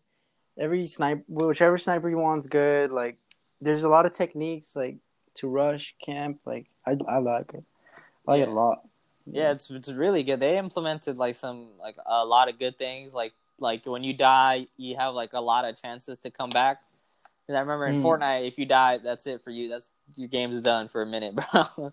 [0.59, 2.91] every sniper, whichever sniper you want's good.
[2.91, 3.19] Like
[3.61, 4.97] there's a lot of techniques like
[5.35, 6.41] to rush camp.
[6.47, 7.65] Like I I like it,
[8.27, 8.81] I like it a lot.
[9.27, 10.41] Yeah, it's it's really good.
[10.41, 13.13] They implemented like some like a lot of good things.
[13.13, 16.81] Like like when you die, you have like a lot of chances to come back.
[17.49, 18.03] And I remember in Mm.
[18.03, 19.69] Fortnite, if you die, that's it for you.
[19.69, 21.65] That's your game's done for a minute, bro.
[21.77, 21.89] yeah.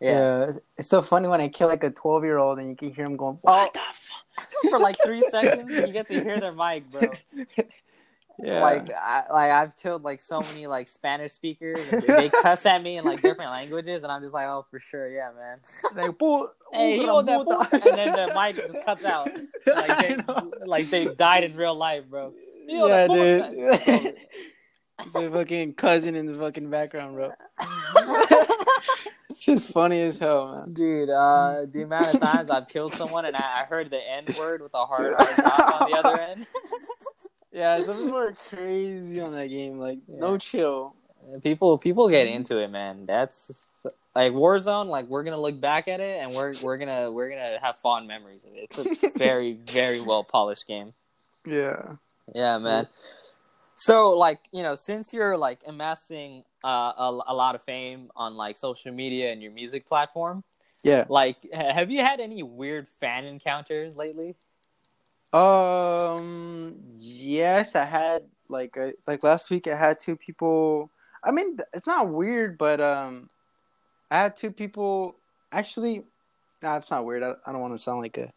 [0.00, 2.92] Yeah, it's- so funny when I kill like a twelve year old and you can
[2.94, 3.68] hear him going, Oh.
[3.72, 7.10] The fuck?" for like three seconds, you get to hear their mic, bro.
[8.42, 11.80] Yeah, Like I, like I've killed like so many like Spanish speakers.
[11.90, 14.78] And they cuss at me in like different languages, and I'm just like, oh, for
[14.80, 15.58] sure, yeah, man.
[15.94, 17.88] like, "Pu- Hey, puta hijo de puta." puta.
[17.90, 19.30] and then the mic just cuts out.
[19.66, 20.16] Like they,
[20.66, 22.32] like they died in real life, bro.
[22.68, 23.44] Hijo yeah, dude.
[23.84, 24.14] puta.
[25.02, 27.32] It's my fucking cousin in the fucking background, bro.
[29.38, 30.72] Just funny as hell, man.
[30.74, 34.26] Dude, uh, the amount of times I've killed someone and I, I heard the N
[34.38, 36.46] word with a hard R drop on the other end.
[37.52, 39.78] Yeah, some people are crazy on that game.
[39.78, 40.94] Like, no chill.
[41.42, 43.06] people, people get into it, man.
[43.06, 43.50] That's
[44.14, 44.86] like Warzone.
[44.86, 48.06] Like we're gonna look back at it and we're we're gonna we're gonna have fond
[48.06, 48.68] memories of it.
[48.70, 50.92] It's a very very well polished game.
[51.46, 51.96] Yeah.
[52.34, 52.86] Yeah, man.
[53.76, 58.36] So, like, you know, since you're like amassing uh, a, a lot of fame on
[58.36, 60.44] like social media and your music platform,
[60.82, 61.06] Yeah.
[61.08, 64.36] like, have you had any weird fan encounters lately?
[65.32, 66.76] Um.
[66.96, 69.66] Yes, I had like uh, like last week.
[69.68, 70.90] I had two people.
[71.22, 73.28] I mean, it's not weird, but um,
[74.10, 75.14] I had two people.
[75.52, 76.04] Actually,
[76.62, 77.22] nah, it's not weird.
[77.22, 78.32] I, I don't want to sound like a.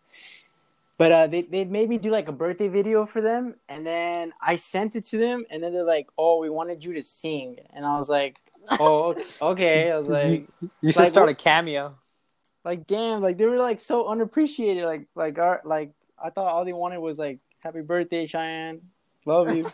[0.97, 4.32] But uh, they they made me do like a birthday video for them, and then
[4.41, 7.58] I sent it to them, and then they're like, "Oh, we wanted you to sing,"
[7.73, 8.38] and I was like,
[8.79, 10.47] "Oh, okay." I was like,
[10.82, 11.95] You should Like, start a cameo.
[12.63, 15.91] like damn like they were like so unappreciated like like our like
[16.24, 18.82] i thought all they wanted was like happy birthday cheyenne
[19.26, 19.70] love you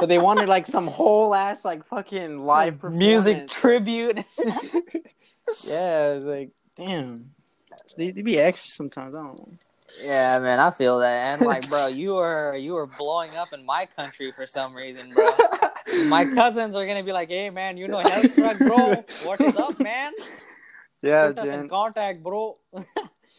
[0.00, 4.16] but they wanted like some whole ass like fucking live music tribute.
[5.64, 7.30] yeah it was like damn
[7.96, 9.52] they, they be extra sometimes i don't know
[10.02, 11.32] yeah, man, I feel that.
[11.32, 15.10] And like, bro, you were you were blowing up in my country for some reason,
[15.10, 15.28] bro.
[16.08, 19.04] My cousins are gonna be like, "Hey, man, you know Hellstrvck, bro?
[19.22, 20.12] What is up, man?
[21.02, 22.58] yeah Put us in Jen, contact, bro."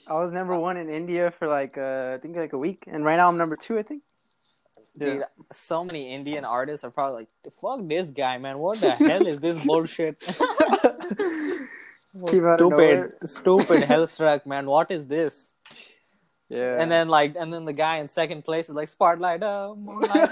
[0.09, 3.03] I was number one in india for like uh i think like a week and
[3.03, 4.03] right now i'm number two i think
[4.97, 7.29] Dude, so many Indian artists are probably like,
[7.61, 8.57] "Fuck this guy, man!
[8.57, 10.19] What the hell is this bullshit?"
[12.27, 13.11] Came out of nowhere.
[13.23, 14.65] stupid, stupid Hellstrvck, man!
[14.65, 15.51] What is this?
[16.49, 19.75] yeah And then like, and then the guy in second place is like, "Spotlight, uh,
[19.77, 20.31] moonlight."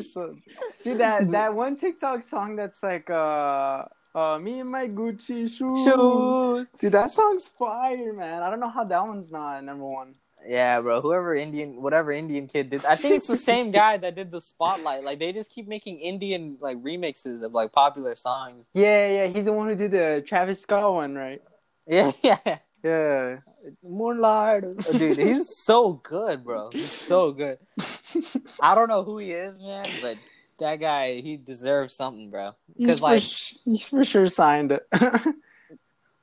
[0.00, 0.36] so,
[0.84, 3.84] dude, that that one TikTok song that's like uh
[4.16, 5.84] uh me and my Gucci shoes.
[5.84, 6.68] shoes.
[6.78, 8.42] Dude, that song's fire, man.
[8.42, 10.14] I don't know how that one's not number one.
[10.48, 11.00] Yeah, bro.
[11.00, 14.40] Whoever Indian, whatever Indian kid did, I think it's the same guy that did the
[14.40, 15.04] spotlight.
[15.04, 18.64] Like they just keep making Indian like remixes of like popular songs.
[18.72, 21.42] Yeah, yeah, he's the one who did the Travis Scott one, right?
[21.86, 22.58] Yeah, yeah.
[22.84, 23.38] Yeah.
[23.82, 25.18] Moonlight, dude.
[25.18, 26.70] He's so good, bro.
[26.72, 27.58] He's so good.
[28.60, 30.16] I don't know who he is, man, but
[30.58, 32.52] that guy, he deserves something, bro.
[32.76, 34.86] He's Because for, like, sh- he's for sure signed it.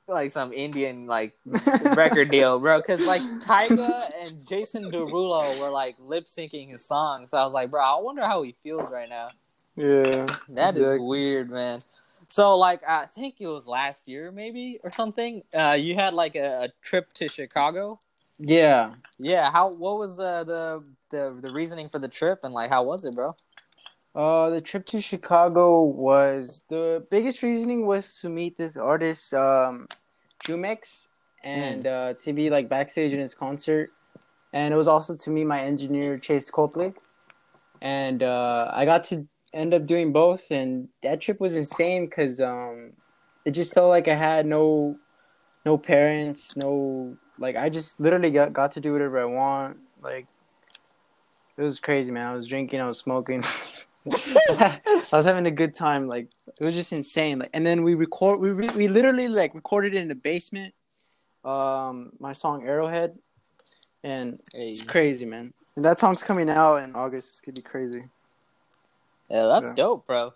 [0.08, 1.32] like some Indian like
[1.94, 2.78] record deal, bro.
[2.80, 7.30] Because like Tyga and Jason Derulo were like lip syncing his songs.
[7.30, 9.28] So I was like, bro, I wonder how he feels right now.
[9.76, 10.26] yeah.
[10.50, 10.98] That is Exactly.
[11.06, 11.80] weird, man.
[12.28, 15.42] So like I think it was last year maybe or something.
[15.56, 18.00] Uh you had like a, a trip to Chicago.
[18.38, 18.94] Yeah.
[19.18, 22.82] Yeah, how what was the, the the the reasoning for the trip and like how
[22.82, 23.36] was it, bro?
[24.14, 29.88] Uh, the trip to Chicago was the biggest reasoning was to meet this artist, um,
[30.44, 31.08] Jumex,
[31.42, 33.90] and uh, to be like backstage in his concert,
[34.52, 36.94] and it was also to meet my engineer Chase Copley,
[37.82, 42.40] and uh, I got to end up doing both, and that trip was insane because
[42.40, 42.92] um,
[43.44, 44.96] it just felt like I had no,
[45.66, 50.28] no parents, no like I just literally got got to do whatever I want, like.
[51.56, 52.26] It was crazy, man.
[52.26, 53.44] I was drinking, I was smoking.
[54.06, 54.80] I
[55.12, 56.06] was having a good time.
[56.08, 57.38] Like it was just insane.
[57.38, 58.38] Like, and then we record.
[58.40, 60.74] We re- we literally like recorded it in the basement.
[61.44, 63.18] Um, my song Arrowhead,
[64.02, 64.68] and Hey.
[64.70, 65.52] it's crazy, man.
[65.76, 67.28] And that song's coming out in August.
[67.30, 68.04] It's gonna be crazy.
[69.30, 69.74] Yeah, that's Yeah.
[69.74, 70.34] dope, bro.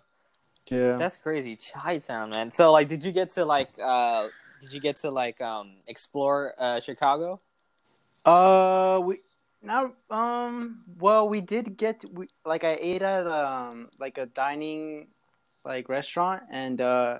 [0.67, 0.97] Yeah.
[0.97, 1.55] That's crazy.
[1.57, 2.51] Chi Town, man.
[2.51, 4.27] So like did you get to like uh
[4.61, 7.39] did you get to like um explore uh Chicago?
[8.25, 9.19] Uh, we
[9.61, 10.83] now um.
[10.97, 15.07] Well, we did get we like I ate at um like a dining
[15.65, 17.19] like restaurant, and uh,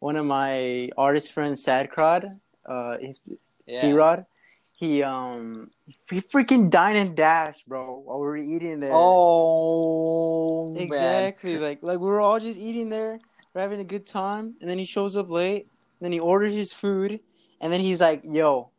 [0.00, 3.20] one of my artist friends, Sad Crod, uh, he's
[3.66, 3.80] Yeah.
[3.80, 4.24] C Rod.
[4.72, 5.70] He um
[6.08, 8.92] he freaking dine and dash, bro, while we were eating there.
[8.94, 10.82] Oh man.
[10.82, 11.58] exactly.
[11.58, 13.18] Like like we were all just eating there,
[13.52, 15.66] we're having a good time, and then he shows up late.
[16.00, 17.18] Then he orders his food,
[17.60, 18.70] and then he's like, "Yo,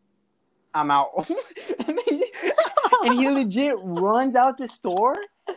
[0.73, 1.09] I'm out,"
[1.87, 2.18] and, he,
[3.09, 5.15] and he legit runs out the store.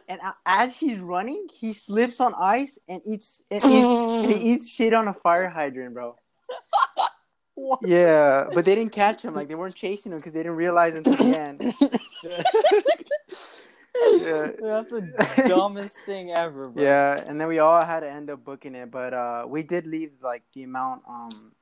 [0.08, 4.68] And as he's running, he slips on ice and eats and eats, and he eats
[4.68, 6.16] shit on a fire hydrant, bro.
[7.54, 7.80] What?
[7.84, 9.34] Yeah, but they didn't catch him.
[9.34, 11.60] Like they weren't chasing him because they didn't realize until the end.
[13.94, 14.50] yeah.
[14.58, 16.82] That's the dumbest thing ever, bro.
[16.82, 19.86] Yeah, and then we all had to end up booking it, but uh, we did
[19.86, 21.02] leave like the amount.
[21.06, 21.52] Um,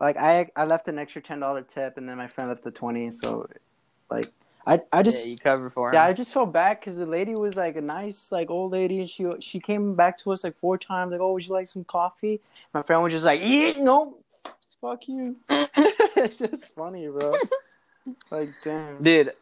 [0.00, 2.72] like I I left an extra ten dollar tip, and then my friend left the
[2.72, 3.10] twenty.
[3.12, 3.46] So,
[4.10, 4.32] like
[4.66, 5.94] I I just yeah, you cover for him.
[5.94, 9.00] yeah, I just felt bad because the lady was like a nice like old lady,
[9.00, 11.68] and she she came back to us like four times, like, "Oh, would you like
[11.68, 12.40] some coffee?"
[12.72, 14.18] My friend was just like, "Yeah, no,
[14.80, 17.34] fuck you." it's just funny, bro.
[18.30, 19.02] like, damn.
[19.02, 19.32] dude.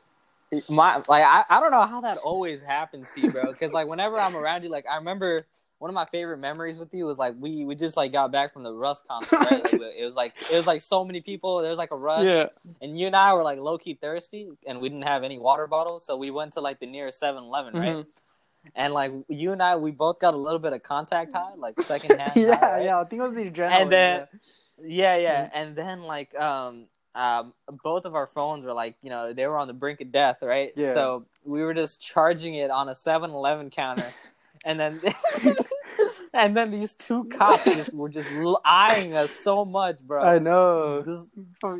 [0.68, 3.52] My like I, I don't know how that always happens to you, bro.
[3.52, 5.46] Because like whenever I'm around you, like I remember
[5.82, 8.52] one of my favorite memories with you was like we we just like got back
[8.52, 9.36] from the Russ concert.
[9.36, 9.64] Right?
[9.64, 11.58] Like, it was like it was like so many people.
[11.58, 12.46] There was like a rush, Yeah,
[12.80, 15.66] and you and I were like low key thirsty, and we didn't have any water
[15.66, 17.96] bottles, so we went to like the nearest 7-Eleven, right?
[17.96, 18.06] Mhm.
[18.76, 21.80] And like you and I, we both got a little bit of contact high, like
[21.82, 22.30] second hand.
[22.36, 22.84] yeah, high, right?
[22.84, 23.00] yeah.
[23.00, 23.72] I think it was the adrenaline.
[23.72, 24.26] And then
[24.84, 25.16] yeah.
[25.16, 25.50] yeah, yeah, Mhm.
[25.54, 29.58] and then like um um both of our phones were like you know they were
[29.58, 30.70] on the brink of death, right?
[30.76, 30.94] Yeah.
[30.94, 34.06] So we were just charging it on a 7-Eleven counter,
[34.64, 35.00] and then
[36.34, 38.28] and then these two cops just were just
[38.64, 40.22] eyeing us so much, bro.
[40.22, 41.02] I know.
[41.02, 41.26] This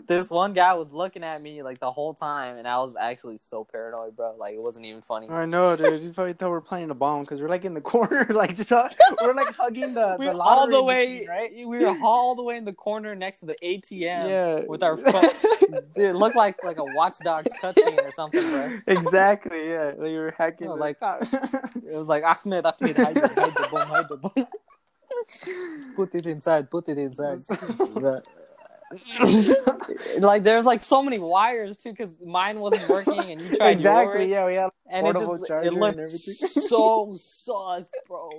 [0.06, 3.38] this one guy was looking at me like the whole time, and I was actually
[3.38, 4.34] so paranoid, bro.
[4.36, 5.28] Like it wasn't even funny.
[5.30, 6.02] I know, dude.
[6.02, 8.54] You probably thought we were planning a bomb because we're like in the corner, like
[8.54, 8.88] just uh,
[9.24, 11.50] we're like hugging the, We the were all the way, machine, right?
[11.54, 14.96] We were all the way in the corner next to the ATM Yeah, with our
[14.96, 15.22] phone.
[15.94, 18.78] Dude, it looked like like a Watchdogs cutscene or something, bro.
[18.86, 19.68] exactly.
[19.70, 20.68] Yeah, like you were hacking.
[20.68, 24.01] I was the- like, It was like Ahmed, Ahmed, hide the, hide hide
[25.96, 27.38] Put it inside, put it inside.
[27.94, 28.24] But-
[30.20, 34.28] like there's like so many wires too, because mine wasn't working and you tried exactly.
[34.30, 34.70] yours, Yeah, had.
[34.90, 38.30] and it just it looked so sus, bro.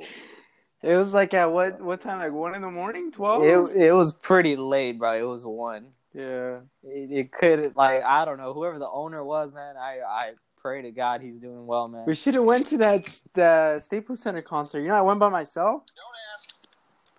[0.83, 2.19] It was like at what what time?
[2.19, 3.43] Like one in the morning, twelve.
[3.43, 5.13] It it was pretty late, bro.
[5.17, 5.87] It was one.
[6.13, 6.57] yeah.
[6.83, 9.75] It, it could like I don't know whoever the owner was, man.
[9.77, 10.31] I I
[10.63, 12.05] pray to God he's doing well, man.
[12.07, 14.81] We should have went to that the Staples Center concert.
[14.81, 15.83] You know, I went by myself.
[15.95, 16.49] Don't ask.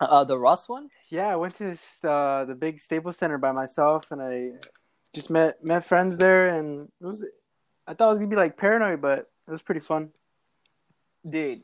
[0.01, 0.89] Uh, the Russ one.
[1.11, 4.53] Yeah, I went to this, uh, the big Staples Center by myself, and I
[5.15, 7.25] just met met friends there, and it was.
[7.87, 10.11] I thought it was gonna be like paranoid, but it was pretty fun.
[11.29, 11.63] dude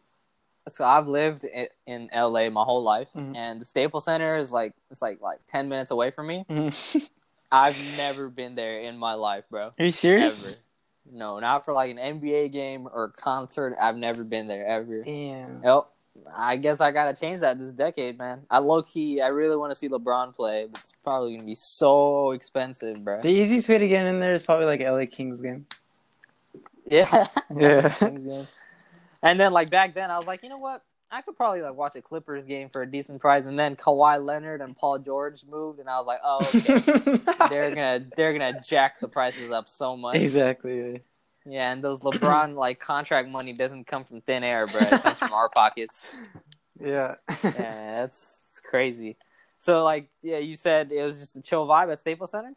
[0.68, 3.34] so i've lived i- in la my whole life Mhm.
[3.36, 6.72] and the staples center is like it's like like 10 minutes away from me Are
[7.52, 10.46] i've never been there in my life bro Are you serious?
[10.46, 10.56] ever
[11.12, 15.02] no not for like an nba game or a concert i've never been there ever
[15.02, 15.62] Damn.
[15.62, 15.86] Yep.
[16.36, 18.42] I guess I gotta change that this decade, man.
[18.50, 21.54] I low key, I really want to see LeBron play, but it's probably gonna be
[21.54, 23.22] so expensive, bro.
[23.22, 25.66] The easiest way to get in there is probably like LA Kings game.
[26.86, 27.26] Yeah.
[27.56, 27.94] Yeah.
[29.22, 30.82] And then like back then I was like, you know what?
[31.12, 34.24] I could probably like watch a Clippers game for a decent price and then Kawhi
[34.24, 36.78] Leonard and Paul George moved and I was like, oh okay.
[37.48, 40.16] they're gonna they're gonna jack the prices up so much.
[40.16, 41.02] exactly.
[41.46, 44.80] Yeah, and those LeBron like contract money doesn't come from thin air, bro.
[44.80, 46.12] It comes from our pockets.
[46.78, 47.16] Yeah.
[47.42, 49.16] Yeah, that's it's crazy.
[49.58, 52.54] So like yeah, you said it was just a chill vibe at Staples Center?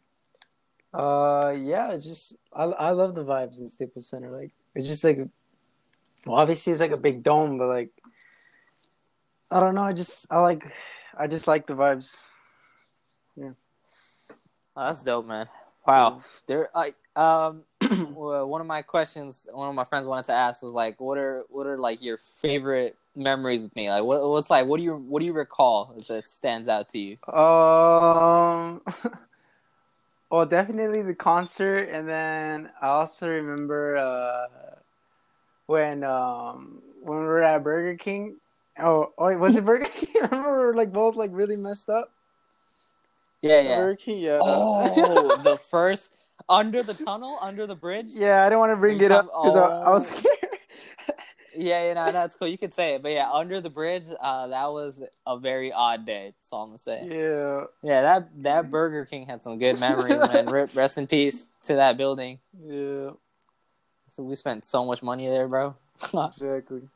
[0.92, 4.30] Uh, yeah, it's just I I love the vibes in Staples Center.
[4.30, 5.18] Like it's just like,
[6.24, 7.90] well, obviously it's like a big dome, but like,
[9.50, 9.82] I don't know.
[9.82, 10.64] I just I like,
[11.16, 12.20] I just like the vibes.
[14.76, 15.48] Oh, that's dope, man.
[15.86, 16.22] Wow.
[16.46, 17.62] There like um
[18.14, 21.44] one of my questions one of my friends wanted to ask was like what are
[21.48, 23.88] what are like your favorite memories with me?
[23.88, 26.98] Like what what's like what do you what do you recall that stands out to
[26.98, 27.18] you?
[27.32, 28.82] Um,
[30.30, 34.46] well, definitely the concert, and then I also remember uh
[35.66, 38.36] when um when we were at Burger King.
[38.78, 40.08] Oh, oh, wait, was it Burger King?
[40.22, 42.10] I remember we were like both like really messed up.
[43.42, 43.76] Yeah, yeah.
[43.76, 44.38] Burger King, yeah.
[44.42, 46.12] Oh, the first
[46.48, 48.06] under the tunnel, under the bridge.
[48.08, 50.26] yeah, I don't want to bring You it up come- because I, I was scared.
[51.56, 52.48] Yeah, you know that's cool.
[52.48, 54.06] You could say it, but yeah, under the bridge.
[54.20, 56.34] Uh, that was a very odd day.
[56.36, 57.06] That's all I'm gonna say.
[57.08, 60.46] yeah, Yeah, that that Burger King had some good memories, man.
[60.46, 62.40] Rip, rest in peace to that building.
[62.58, 63.10] yeah,
[64.08, 65.76] So we spent so much money there, bro.
[66.12, 66.88] exactly.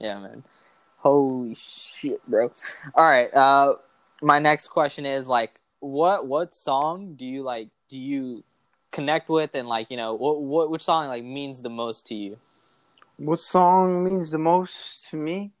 [0.00, 0.44] Yeah, man.
[0.98, 2.52] Holy shit, bro.
[2.94, 3.32] All right.
[3.32, 3.76] Uh,
[4.20, 7.68] my next question is like, what what song do you like?
[7.88, 8.42] Do you
[8.90, 12.14] connect with and like you know what what which song like means the most to
[12.14, 12.38] you?
[13.16, 15.52] What song means the most to me?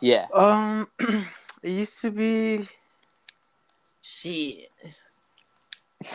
[0.00, 0.26] Yeah.
[0.32, 0.88] Um,
[1.62, 2.68] it used to be
[4.00, 4.70] Shit.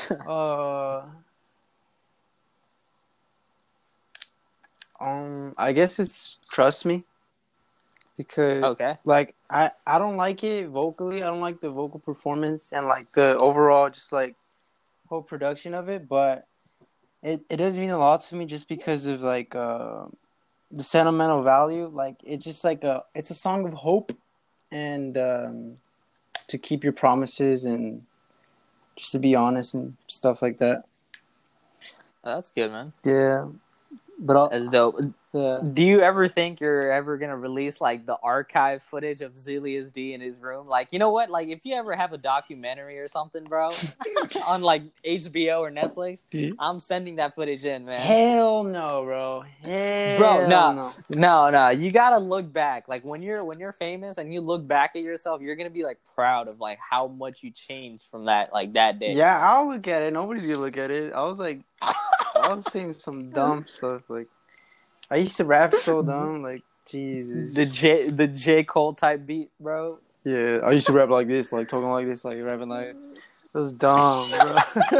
[0.28, 1.02] uh.
[5.02, 7.04] Um, I guess it's trust me.
[8.22, 8.98] Because okay.
[9.04, 11.24] like I I don't like it vocally.
[11.24, 14.36] I don't like the vocal performance and like the overall just like
[15.08, 16.48] whole production of it, but
[17.24, 20.06] it it does mean a lot to me just because of like uh
[20.72, 21.88] the sentimental value.
[21.94, 24.12] Like it's just like a it's a song of hope
[24.72, 25.78] and um
[26.48, 28.06] to keep your promises and
[28.96, 30.84] just to be honest and stuff like that.
[32.24, 32.94] That's good, man.
[33.04, 33.48] Yeah.
[34.24, 35.02] But I'll, As dope.
[35.34, 35.60] yeah.
[35.74, 40.14] Do you ever think you're ever gonna release like the archive footage of Zilius D
[40.14, 40.68] in his room?
[40.68, 41.32] Like, you know what?
[41.32, 43.72] Like, if you ever have a documentary or something, bro,
[44.48, 46.56] on like HBO or Netflix, Dude.
[46.60, 48.00] I'm sending that footage in, man.
[48.00, 49.44] Hell no, bro.
[49.64, 50.72] Hell Bro, no.
[50.74, 50.92] no.
[51.10, 52.88] No, no, you gotta look back.
[52.88, 55.84] Like when you're when you're famous and you look back at yourself, you're gonna be
[55.84, 59.14] like proud of like how much you changed from that like that day.
[59.14, 60.14] Yeah, I'll look at it.
[60.14, 61.12] Nobody's gonna look at it.
[61.14, 61.62] I was like,
[62.36, 64.04] I was saying some dumb stuff.
[64.10, 64.28] Like,
[65.10, 66.44] I used to rap so dumb.
[66.44, 67.54] Like, Jesus.
[67.54, 70.00] The J the J Cole type beat, bro.
[70.24, 72.96] yeah, I used to rap like this, like talking like this, like rapping like.
[73.54, 74.58] It was dumb, bro.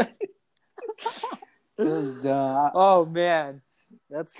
[1.78, 2.70] it was dumb.
[2.74, 3.62] Oh man,
[4.10, 4.34] that's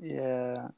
[0.00, 0.68] yeah,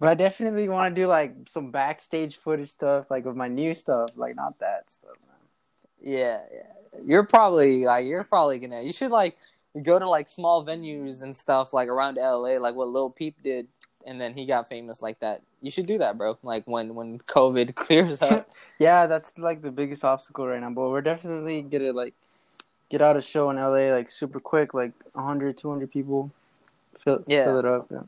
[0.00, 3.74] but I definitely want to do like some backstage footage stuff, like with my new
[3.74, 6.14] stuff, like not that stuff, man.
[6.14, 7.00] yeah, yeah.
[7.04, 8.82] You're probably like you're probably gonna.
[8.82, 9.36] You should like
[9.80, 13.68] go to like small venues and stuff like around LA, like what Lil Peep did,
[14.06, 15.42] and then he got famous like that.
[15.62, 16.36] You should do that, bro.
[16.42, 18.48] Like when when COVID clears up.
[18.78, 20.70] Yeah, that's like the biggest obstacle right now.
[20.70, 22.14] But we're definitely gonna like
[22.90, 26.32] get out a show in LA like super quick, like 100, 200 people.
[26.98, 27.44] Fill, Yeah.
[27.44, 27.86] fill it up.
[27.92, 28.00] Yeah.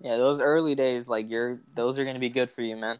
[0.00, 2.98] Yeah, those early days, like you're, those are gonna be good for you, man.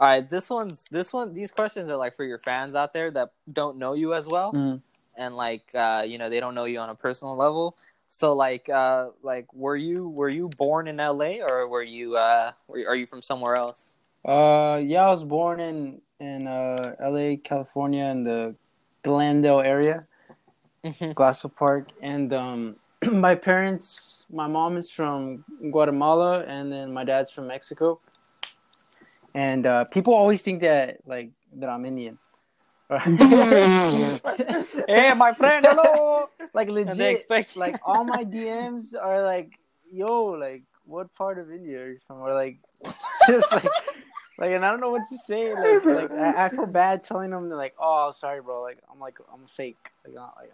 [0.00, 1.34] All right, this one's this one.
[1.34, 4.52] These questions are like for your fans out there that don't know you as well,
[4.54, 4.80] Mm.
[5.18, 7.76] And like uh, you know they don't know you on a personal level.
[8.08, 11.42] So like uh, like were you were you born in L.A.
[11.42, 13.96] or were you uh, were, are you from somewhere else?
[14.24, 18.54] Uh, yeah, I was born in in uh LA, California, in the
[19.02, 20.06] Glendale area,
[20.84, 22.76] Glassell Park, and um,
[23.12, 28.00] my parents, my mom is from Guatemala, and then my dad's from Mexico.
[29.34, 32.18] And uh, people always think that like that I'm Indian.
[34.88, 36.30] hey, my friend, hello.
[36.54, 36.92] like legit.
[36.92, 39.58] And they expect like all my DMs are like,
[39.92, 42.60] "Yo, like what part of India are you from?" Or like,
[43.26, 43.68] just like,
[44.38, 45.52] like, and I don't know what to say.
[45.54, 47.50] Like, like I, I feel bad telling them.
[47.50, 49.76] They're like, "Oh, sorry, bro." Like, I'm like, I'm fake.
[50.06, 50.52] Like, I'm, like,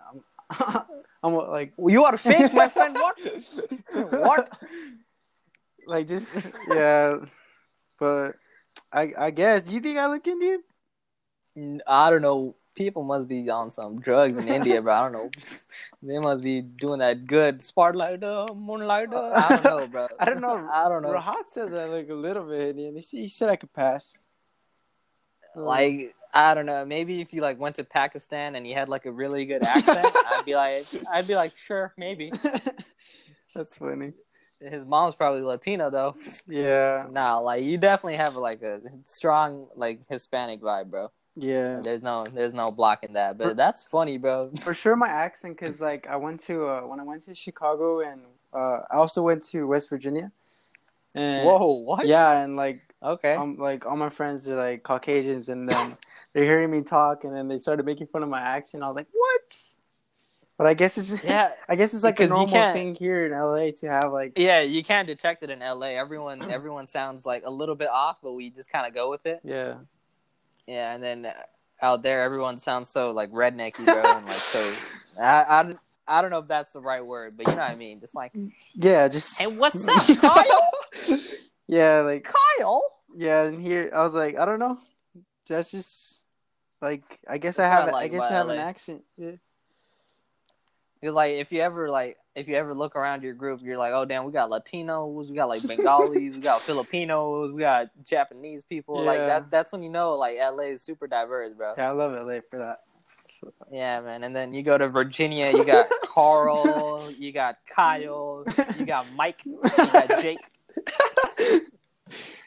[0.51, 0.83] I'm,
[1.23, 2.97] I'm like, you are fake, my friend.
[2.97, 3.16] What?
[4.11, 4.59] what?
[5.87, 6.35] like just
[6.68, 7.18] yeah.
[8.01, 8.33] But
[8.92, 9.62] I, I guess.
[9.62, 10.64] Do you think I look Indian?
[11.87, 12.57] I don't know.
[12.75, 14.93] People must be on some drugs in India, bro.
[14.93, 15.31] I don't know.
[16.03, 19.12] They must be doing that good spotlight, uh, moonlight.
[19.12, 20.09] Uh, I don't know, bro.
[20.21, 20.69] I don't know.
[20.73, 21.09] I don't know.
[21.12, 22.97] Rahat says I look a little bit Indian.
[22.97, 24.19] He, said- he said I could pass.
[25.57, 26.85] Like I don't know.
[26.85, 30.09] Maybe if you like went to Pakistan and you had like a really good accent,
[30.33, 32.33] I'd be like, I'd be like, sure, maybe.
[33.55, 34.14] That's funny.
[34.61, 36.17] His mom's probably Latino though.
[36.49, 37.07] Yeah.
[37.11, 41.12] Nah, like you definitely have like a strong like Hispanic vibe, bro.
[41.37, 41.81] Yeah.
[41.83, 43.38] There's no, there's no blocking that.
[43.38, 44.51] But that's funny, bro.
[44.61, 48.01] For sure, my accent, because like I went to uh, when I went to Chicago
[48.01, 50.31] and uh, I also went to West Virginia.
[51.14, 52.07] And, Whoa, what?
[52.07, 53.35] Yeah, and like Okay.
[53.35, 55.97] um, like all my friends are like Caucasians, and then
[56.33, 58.83] they're hearing me talk, and then they started making fun of my accent.
[58.83, 59.59] I was like, what?
[60.57, 63.73] But I guess it's yeah, I guess it's like a normal thing here in LA
[63.81, 65.88] to have like Yeah, you can't detect it in LA.
[65.88, 69.27] Everyone everyone sounds like a little bit off, but we just kind of go with
[69.27, 69.40] it.
[69.44, 69.75] yeah
[70.66, 71.33] Yeah, and then uh,
[71.83, 74.72] out there everyone sounds so like rednecky, bro, and like so
[75.20, 75.74] I, I
[76.07, 78.00] I don't know if that's the right word, but you know what I mean.
[78.00, 78.33] Just like,
[78.74, 81.18] yeah just hey, what's up, Kyle?
[81.66, 82.24] yeah like
[82.59, 82.83] Kyle?
[83.16, 84.79] yeah and here I was like I don't know
[85.46, 86.24] that's just
[86.81, 89.05] like I guess I That's what have I like I guess I have an accent
[89.16, 89.33] yeah
[91.00, 93.92] Because like if you ever like if you ever look around your group, you're like,
[93.92, 98.65] oh damn, we got Latinos, we got like Bengalis, we got Filipinos, we got Japanese
[98.65, 99.02] people.
[99.02, 99.50] Like that.
[99.50, 101.75] That's when you know like LA is super diverse, bro.
[101.77, 102.81] yeah I love LA for that.
[103.29, 104.23] So- Yeah, man.
[104.25, 108.44] And then you go to Virginia, you got Carl, you got Kyle,
[108.79, 110.38] you got Mike, you got Jake,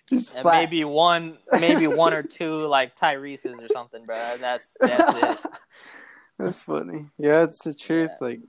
[0.10, 0.62] Just and flat.
[0.62, 4.16] maybe one, maybe one or two like Tyrese's or something, bro.
[4.40, 5.52] That's that's it.
[6.40, 7.08] That's funny.
[7.18, 8.12] Yeah, it's the truth.
[8.22, 8.40] Like,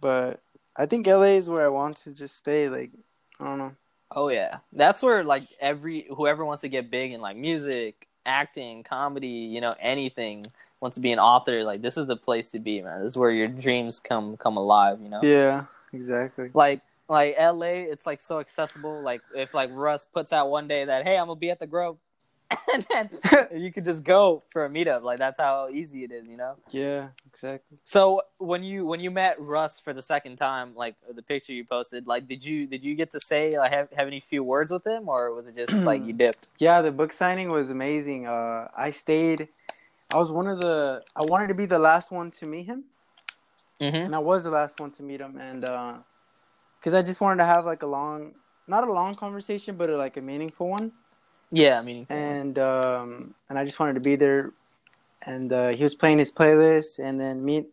[0.00, 0.40] but
[0.78, 2.68] I think LA is where I want to just stay.
[2.68, 2.92] Like,
[3.40, 3.72] I don't know.
[4.10, 8.82] Oh yeah, that's where like every whoever wants to get big in like music, acting,
[8.82, 10.46] comedy, you know, anything,
[10.80, 13.02] wants to be an author, like this is the place to be, man.
[13.02, 15.22] This is where your dreams come come alive, you know.
[15.22, 16.50] Yeah, exactly.
[16.54, 19.02] Like like LA, it's like so accessible.
[19.02, 21.66] Like if like Russ puts out one day that hey, I'm gonna be at the
[21.66, 21.98] Grove,
[22.72, 23.10] and then
[23.54, 25.02] you could just go for a meetup.
[25.02, 26.56] Like that's how easy it is, you know.
[26.70, 27.78] Yeah, exactly.
[27.84, 31.64] So when you when you met Russ for the second time, like the picture you
[31.64, 34.72] posted, like did you did you get to say like have have any few words
[34.72, 36.48] with him, or was it just like you dipped?
[36.58, 38.26] Yeah, the book signing was amazing.
[38.26, 39.48] Uh, I stayed.
[40.12, 41.02] I was one of the.
[41.14, 42.84] I wanted to be the last one to meet him,
[43.80, 43.96] Mm-hmm.
[44.06, 45.60] and I was the last one to meet him, and
[46.80, 48.32] because I just wanted to have like a long,
[48.66, 50.92] not a long conversation, but a, like a meaningful one,
[51.50, 54.52] Yeah, I mean, and um, and I just wanted to be there,
[55.22, 57.66] and uh, he was playing his playlist, and then me,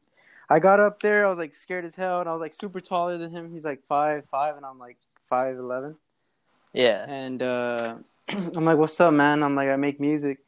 [0.50, 2.80] I got up there, I was like scared as hell, and I was like super
[2.80, 3.52] taller than him.
[3.52, 4.98] He's like five five, and I'm like
[5.30, 5.96] five eleven.
[6.74, 7.96] yeah, And uh,
[8.30, 10.40] I'm like, "What's up, man?" I'm like, "I make music,"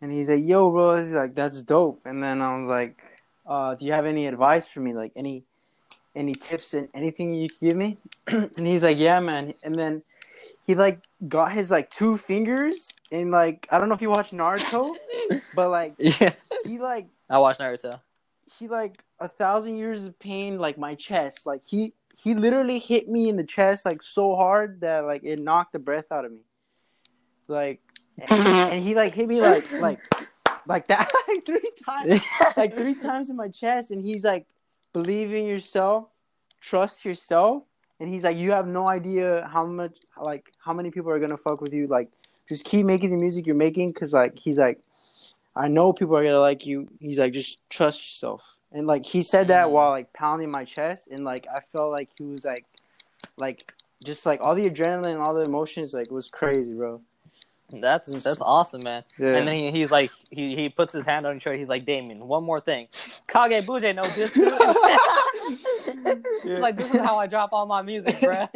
[0.00, 2.98] and he's like, "Yo, bro," he's like, "That's dope." And then I was like,
[3.46, 4.94] uh, "Do you have any advice for me?
[4.94, 5.44] Like any,
[6.16, 7.98] any tips and anything you can give me?"
[8.28, 10.02] and he's like, "Yeah, man." And then
[10.66, 14.30] he like got his like two fingers and like I don't know if you watch
[14.30, 14.94] Naruto,
[15.54, 16.32] but like yeah.
[16.64, 18.00] he like I watched Naruto.
[18.58, 23.08] he like a thousand years of pain like my chest like he he literally hit
[23.08, 26.32] me in the chest like so hard that like it knocked the breath out of
[26.32, 26.42] me
[27.48, 27.80] like
[28.18, 30.00] and, and he like hit me like like
[30.66, 32.20] like that like three times
[32.56, 34.46] like three times in my chest and he's like
[34.92, 36.08] believe in yourself
[36.60, 37.64] trust yourself
[38.00, 41.36] and he's like you have no idea how much like how many people are gonna
[41.36, 42.08] fuck with you like
[42.48, 44.78] just keep making the music you're making because like he's like
[45.56, 49.22] i know people are gonna like you he's like just trust yourself and like he
[49.22, 49.70] said that Mm.
[49.70, 52.64] while like pounding my chest and like i felt like he was like
[53.38, 53.72] like
[54.02, 57.00] just like all the adrenaline all the emotions like was crazy bro
[57.72, 59.02] That's that's awesome, man.
[59.18, 61.58] yeah And then he, he's like, he, he puts his hand on your shoulder.
[61.58, 62.86] He's like, Damian, one more thing.
[63.26, 64.46] Kage Bunshin no jutsu.
[65.48, 68.48] He's like, this is how I drop all my music, bruh.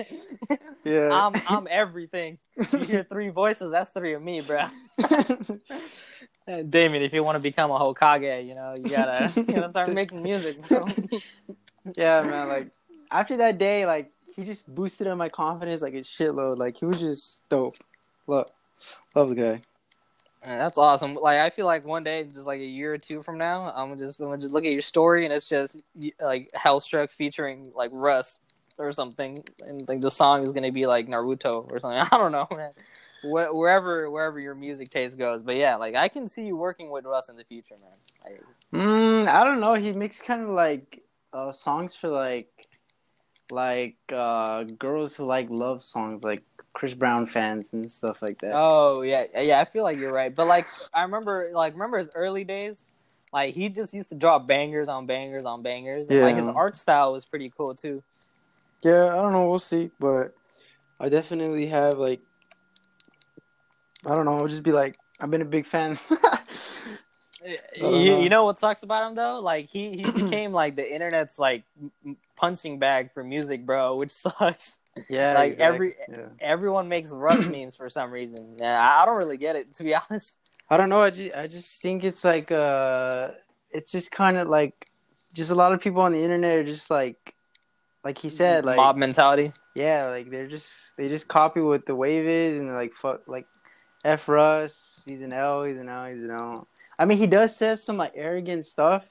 [0.85, 2.39] yeah I'm I'm everything.
[2.73, 4.71] You hear three voices, that's three of me, bruh.
[6.47, 9.69] And Damian, if you want to become a Hokage, you know, you gotta you gotta
[9.69, 10.89] start making music, bro.
[11.97, 12.69] yeah man like
[13.11, 16.85] after that day like he just boosted up my confidence like a shitload like he
[16.85, 17.77] was just dope
[18.27, 18.47] love
[19.15, 19.61] love the guy
[20.45, 21.15] Man, that's awesome.
[21.15, 23.99] Like I feel like one day, just like a year or two from now, I'm
[23.99, 25.83] just gonna just look at your story and it's just
[26.21, 28.39] like Hellstrvck featuring like Russ
[28.79, 29.37] or something,
[29.67, 32.01] and like the song is gonna be like Naruto or something.
[32.13, 32.71] I don't know, man.
[33.23, 36.91] Wh- wherever wherever your music taste goes, but yeah, like I can see you working
[36.91, 37.99] with Russ in the future, man.
[38.25, 39.75] Like, Mm, I don't know.
[39.75, 42.69] He makes kind of like uh, songs for like
[43.51, 46.43] like uh, girls who like love songs, like
[46.79, 48.53] Chris Brown fans and stuff like that.
[48.55, 50.33] oh yeah, yeah, I feel like you're right.
[50.33, 50.65] But like
[50.95, 52.87] I remember, like remember his early days.
[53.33, 56.09] Like he just used to drop bangers on bangers on bangers.
[56.09, 58.01] And, like his art style was pretty cool too.
[58.83, 59.49] Yeah, I don't know.
[59.49, 60.37] We'll see, but
[61.01, 62.21] I definitely have like
[64.07, 64.39] I don't know.
[64.39, 65.99] I'll just be like I've been a big fan.
[67.77, 68.21] You, know.
[68.21, 69.41] you know what sucks about him though?
[69.41, 71.65] Like he, he became like the internet's like
[72.37, 74.78] punching bag for music, bro, which sucks.
[75.09, 75.75] Yeah, Like, exactly.
[75.75, 76.27] every- Yeah.
[76.41, 78.57] Everyone makes Russ memes for some reason.
[78.59, 80.39] Yeah, I don't really get it to be honest.
[80.71, 81.01] I don't know.
[81.01, 83.31] I just I just think it's like uh,
[83.71, 84.75] it's just kind of like
[85.33, 87.35] just a lot of people on the internet are just like
[88.05, 89.53] like he said like mob mentality.
[89.75, 93.47] Yeah, like they're just they just copy what the wave is and like fuck like
[94.05, 96.67] F Russ, he's an L, he's an L, he's an L.
[96.99, 99.05] I mean he does say some like arrogant stuff,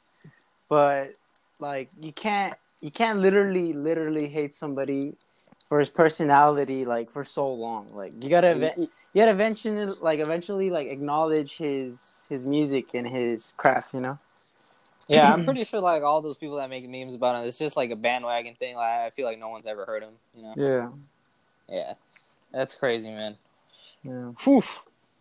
[0.69, 1.13] but
[1.59, 5.15] like you can't you can't literally literally hate somebody
[5.67, 7.87] for his personality like for so long.
[7.93, 13.07] Like you gotta ev- you gotta eventually like eventually like acknowledge his his music and
[13.07, 14.17] his craft, you know?
[15.07, 17.75] Yeah, I'm pretty sure like all those people that make memes about him, it's just
[17.77, 18.75] like a bandwagon thing.
[18.75, 20.13] Like I feel like no one's ever heard him.
[20.35, 20.53] You know?
[20.55, 20.89] Yeah.
[21.69, 21.93] Yeah,
[22.53, 23.37] that's crazy, man.
[24.03, 24.31] Yeah.
[24.43, 24.63] Whew.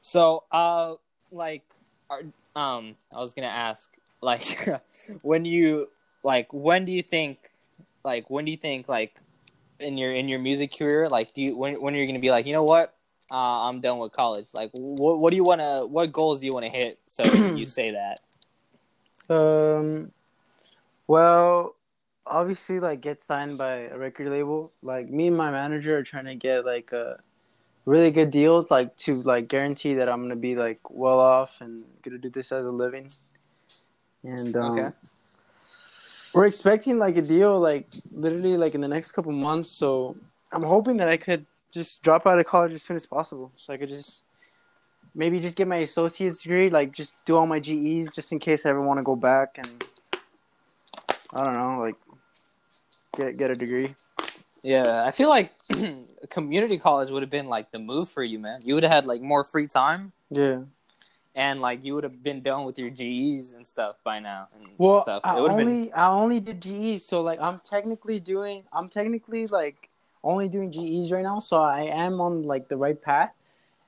[0.01, 0.95] So, uh,
[1.33, 1.63] like,
[2.09, 2.23] are,
[2.55, 3.91] um, I was gonna ask,
[4.21, 4.69] like,
[5.23, 5.89] when you,
[6.23, 7.51] like, when do you think,
[8.05, 9.17] like, when do you think, like,
[9.81, 12.31] in your in your music career, like, do you when when are you gonna be
[12.31, 12.95] like, you know what,
[13.31, 14.49] uh, I'm done with college.
[14.55, 16.99] Like, what what do you wanna, what goals do you wanna hit?
[17.07, 18.21] So you say that.
[19.29, 20.13] Um,
[21.07, 21.77] well,
[22.27, 24.73] obviously, like get signed by a record label.
[24.83, 27.21] Like me and my manager are trying to get like a
[27.85, 31.85] really good deal, like to like guarantee that I'm gonna be like well off and
[32.03, 33.11] gonna do this as a living.
[34.23, 34.91] And um, Okay.
[36.37, 39.71] We're expecting like a deal, like literally like in the next couple months.
[39.71, 40.15] So
[40.53, 43.73] I'm hoping that I could just drop out of college as soon as possible, so
[43.73, 44.25] I could just
[45.15, 48.67] maybe just get my associate's degree, like just do all my GEs just in case
[48.67, 49.85] I ever want to go back and
[51.33, 51.97] I don't know, like
[53.17, 53.95] get get a degree.
[54.63, 55.53] Yeah, I feel like
[56.29, 58.61] community college would have been like the move for you, man.
[58.63, 60.65] You would have had like more free time Yeah.
[61.37, 64.49] And like you would have been done with your GEs and stuff by now.
[64.55, 65.21] And Well, stuff.
[65.23, 69.91] I only been I only did GEs, so like I'm technically doing I'm technically like
[70.25, 73.33] only doing GEs right now, so I am on like the right path.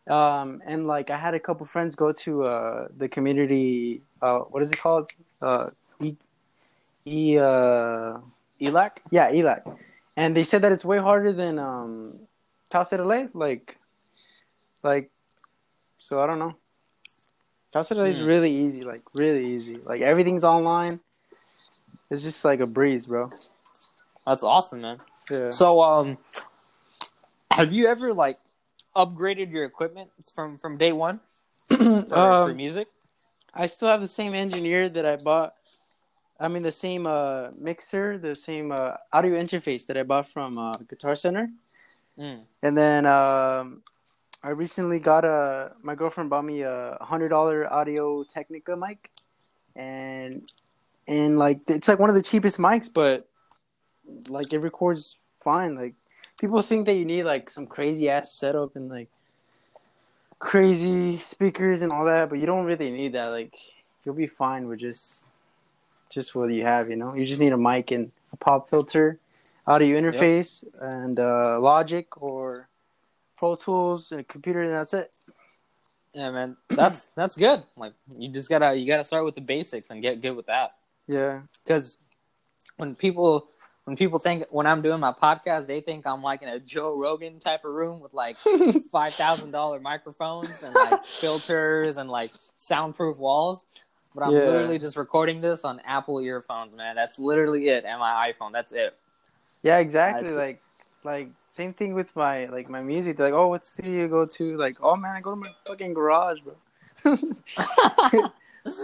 [0.07, 4.63] Um, and like I had a couple friends go to uh the community uh what
[4.63, 5.11] is it called
[5.43, 5.71] uh
[6.03, 6.15] e,
[7.07, 8.19] e uh
[8.61, 8.99] ELAC.
[9.11, 9.63] yeah ELAC,
[10.17, 12.19] and they said that it's way harder than um
[12.71, 13.79] Cal State LA like
[14.83, 15.11] like
[15.99, 16.55] so I don't know.
[17.73, 18.27] Cal State LA is Hmm.
[18.27, 19.77] really easy, like really easy.
[19.77, 21.01] Like everything's online.
[22.11, 23.31] It's just like a breeze, bro.
[24.27, 25.01] That's awesome, man.
[25.31, 25.51] Yeah.
[25.51, 26.19] So, um,
[27.51, 28.39] have you ever like
[28.97, 31.21] upgraded your equipment from from day one
[31.69, 31.77] for,
[32.09, 32.89] for Um, music?
[33.53, 35.55] I still have the same engineer that I bought.
[36.41, 40.57] I mean, the same uh, mixer, the same uh, audio interface that I bought from
[40.57, 41.49] uh, Guitar Center.
[42.19, 42.43] Mm.
[42.63, 43.83] And then um,
[44.43, 45.73] I recently got a.
[45.83, 49.11] My girlfriend bought me a hundred dollar Audio Technica mic,
[49.75, 50.51] and
[51.09, 53.29] and like it's like one of the cheapest mics, but
[54.29, 55.75] like it records fine.
[55.75, 55.95] Like
[56.39, 59.09] people think that you need like some crazy ass setup and like
[60.39, 63.33] crazy speakers and all that, but you don't really need that.
[63.33, 63.55] Like
[64.05, 65.27] you'll be fine with just
[66.11, 66.89] just what you have.
[66.89, 69.19] You know, you just need a mic and a pop filter,
[69.67, 72.69] audio interface, and uh, Logic or
[73.39, 75.13] Pro Tools and a computer, and that's it.
[76.13, 77.63] Yeah, man, that's that's good.
[77.77, 80.75] Like you just gotta you gotta start with the basics and get good with that.
[81.07, 81.97] Yeah, Because
[82.77, 83.49] when people
[83.85, 86.95] when people think when I'm doing my podcast, they think I'm like in a Joe
[86.95, 88.37] Rogan type of room with like
[88.93, 93.65] five thousand dollar microphones and like filters and like soundproof walls.
[94.15, 94.39] But I'm Yeah.
[94.41, 96.97] literally just recording this on Apple earphones, man.
[96.97, 98.53] That's literally it, and my iPhone.
[98.53, 98.97] That's it.
[99.63, 100.23] yeah, exactly.
[100.29, 100.61] That's- like
[101.05, 103.17] like same thing with my like my music.
[103.17, 104.57] They're like, oh, what studio you go to?
[104.57, 106.55] Like, oh man, I go to my fucking garage, bro.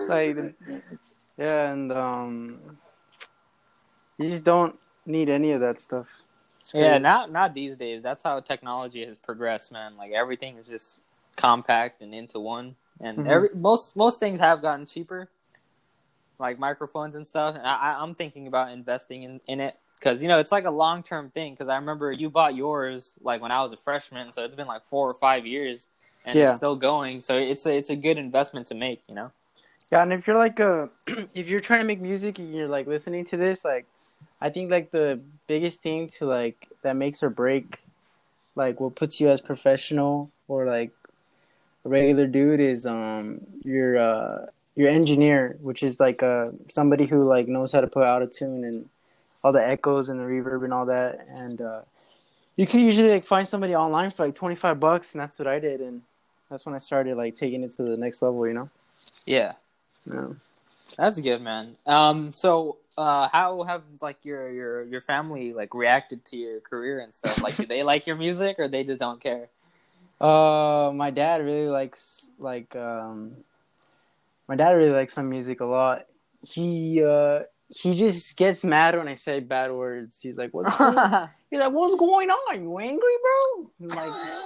[0.09, 0.37] like
[1.37, 2.79] yeah and um
[4.19, 6.23] you just don't need any of that stuff
[6.73, 8.03] yeah, not not these days.
[8.03, 9.97] That's how technology has progressed, man.
[9.99, 10.99] Like everything is just
[11.37, 13.27] compact and into one, and Mhm.
[13.27, 15.29] every most most things have gotten cheaper,
[16.39, 17.55] like microphones and stuff.
[17.57, 20.71] And I- I'm thinking about investing in in it because you know it's like a
[20.71, 21.55] long term thing.
[21.55, 24.67] Because I remember you bought yours like when I was a freshman, so it's been
[24.67, 25.89] like four or five years,
[26.25, 26.49] and Yeah.
[26.49, 27.21] it's still going.
[27.21, 29.31] So it's a it's a good investment to make, you know.
[29.93, 30.89] yeah and if you're like a
[31.35, 33.87] if you're trying to make music and you're like listening to this like
[34.41, 37.79] i think like the biggest thing to like that makes or break
[38.57, 40.91] like what puts you as professional or like
[41.85, 47.25] a regular dude is um your uh your engineer which is like uh somebody who
[47.29, 48.89] like knows how to put out a tune and
[49.45, 51.83] all the echoes and the reverb and all that and uh
[52.57, 55.61] you can usually like find somebody online for like 25 bucks and that's what i
[55.61, 56.03] did and
[56.49, 58.69] that's when i started like taking it to the next level you know
[59.27, 59.53] Yeah,
[60.11, 60.29] yeah.
[60.97, 61.77] that's good, man.
[61.87, 67.01] Um, so uh, how have like your your your family like reacted to your career
[67.01, 67.43] and stuff?
[67.43, 69.49] Like, do they like your music or they just don't care?
[70.21, 73.33] Uh, my dad really likes like um,
[74.49, 76.07] my dad really likes my music a lot.
[76.43, 80.19] He uh he just gets mad when I say bad words.
[80.21, 80.93] He's like, "What's going-"
[81.51, 82.63] he's like, what's going on?
[82.63, 84.39] You angry, bro?" I'm like,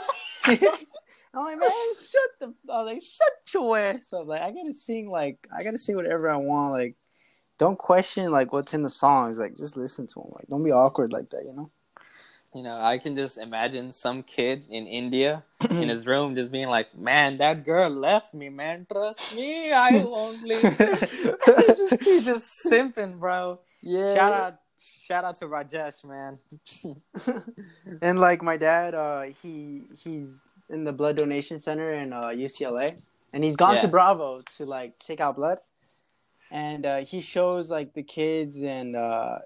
[1.35, 2.55] I'm like, man, shut the.
[2.73, 4.27] I was like, shut your ass up.
[4.27, 6.73] Like, I gotta sing like I gotta sing whatever I want.
[6.73, 6.97] Like,
[7.59, 9.39] don't question like what's in the songs.
[9.39, 10.31] Like, just listen to them.
[10.33, 11.45] Like, don't be awkward like that.
[11.45, 11.71] You know.
[12.55, 16.69] You know, I can just imagine some kid in India in his room just being
[16.69, 18.87] like, "Man, that girl left me, man.
[18.91, 23.61] Trust me, I won't leave." he's, just, he's just simping, bro.
[23.83, 24.15] yeah.
[24.15, 26.39] Shout out, shout out to Rajesh, man.
[28.03, 30.41] and like my dad, uh, he he's
[30.71, 33.01] in the blood donation center in uh, UCLA,
[33.35, 33.83] and he's gone Yeah.
[33.83, 35.59] to Bravo to like take out blood,
[36.51, 39.41] and uh, he shows like the kids, and uh,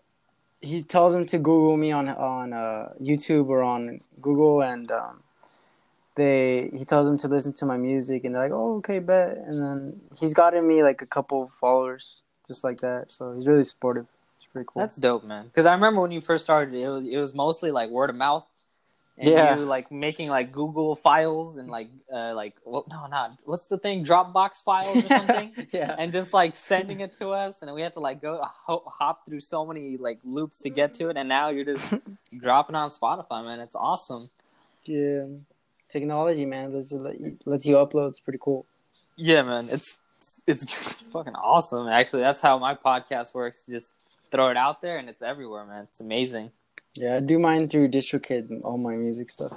[0.63, 5.23] he tells them to Google me on on uh, YouTube or on Google, and um,
[6.15, 9.37] they he tells them to listen to my music, and they're like, oh okay, bet,
[9.37, 13.47] and then he's gotten me like a couple of followers just like that, so he's
[13.47, 14.07] really supportive.
[14.39, 14.81] It's pretty cool.
[14.81, 15.47] That's dope, man.
[15.47, 18.17] Because I remember when you first started, it was it was mostly like word of
[18.17, 18.47] mouth.
[19.19, 19.57] And Yeah.
[19.57, 23.77] you like making like Google files and like uh like what no not what's the
[23.79, 25.95] thing Dropbox files or something yeah.
[25.99, 29.27] and just like sending it to us and we had to like go ho- hop
[29.27, 31.93] through so many like loops to get to it and now you're just
[32.41, 34.31] dropping on Spotify man it's awesome
[34.85, 35.27] Yeah.
[35.89, 36.73] technology, man.
[36.73, 36.93] Lets
[37.45, 38.09] lets you upload.
[38.11, 38.65] It's pretty cool.
[39.17, 39.69] Yeah, man.
[39.71, 41.87] It's it's, it's it's fucking awesome.
[41.89, 43.67] Actually, that's how my podcast works.
[43.67, 43.93] Just
[44.31, 45.83] throw it out there, and it's everywhere, man.
[45.91, 46.51] It's amazing.
[46.95, 49.57] Yeah, I do mine through DistroKid and all my music stuff.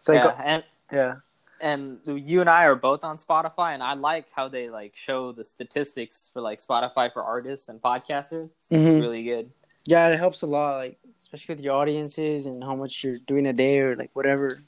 [0.00, 1.14] It's like, yeah, and yeah,
[1.60, 5.32] and you and I are both on Spotify, and I like how they like show
[5.32, 8.54] the statistics for like Spotify for artists and podcasters.
[8.58, 8.86] It's, Mhm.
[8.86, 9.50] it's really good.
[9.86, 10.76] yeah, it helps a lot.
[10.78, 14.60] Like especially with your audiences and how much you're doing a day or like whatever.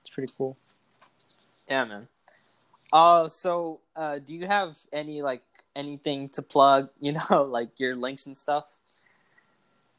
[0.00, 0.56] It's pretty cool.
[1.68, 2.08] Yeah, man.
[2.92, 5.42] Uh, so uh, do you have any like
[5.74, 6.88] anything to plug?
[7.00, 8.64] You know, like your links and stuff.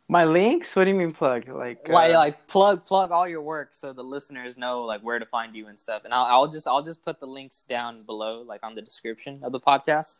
[0.10, 0.74] My links?
[0.76, 1.50] What do you mean plug?
[1.50, 5.20] Like, Like, uh, like plug plug all your work so the listeners know like where
[5.20, 6.06] to find you and stuff.
[6.06, 9.42] And I'll, I'll just I'll just put the links down below, like on the description
[9.44, 10.18] of the podcast.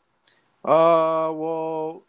[0.66, 2.04] uh, well,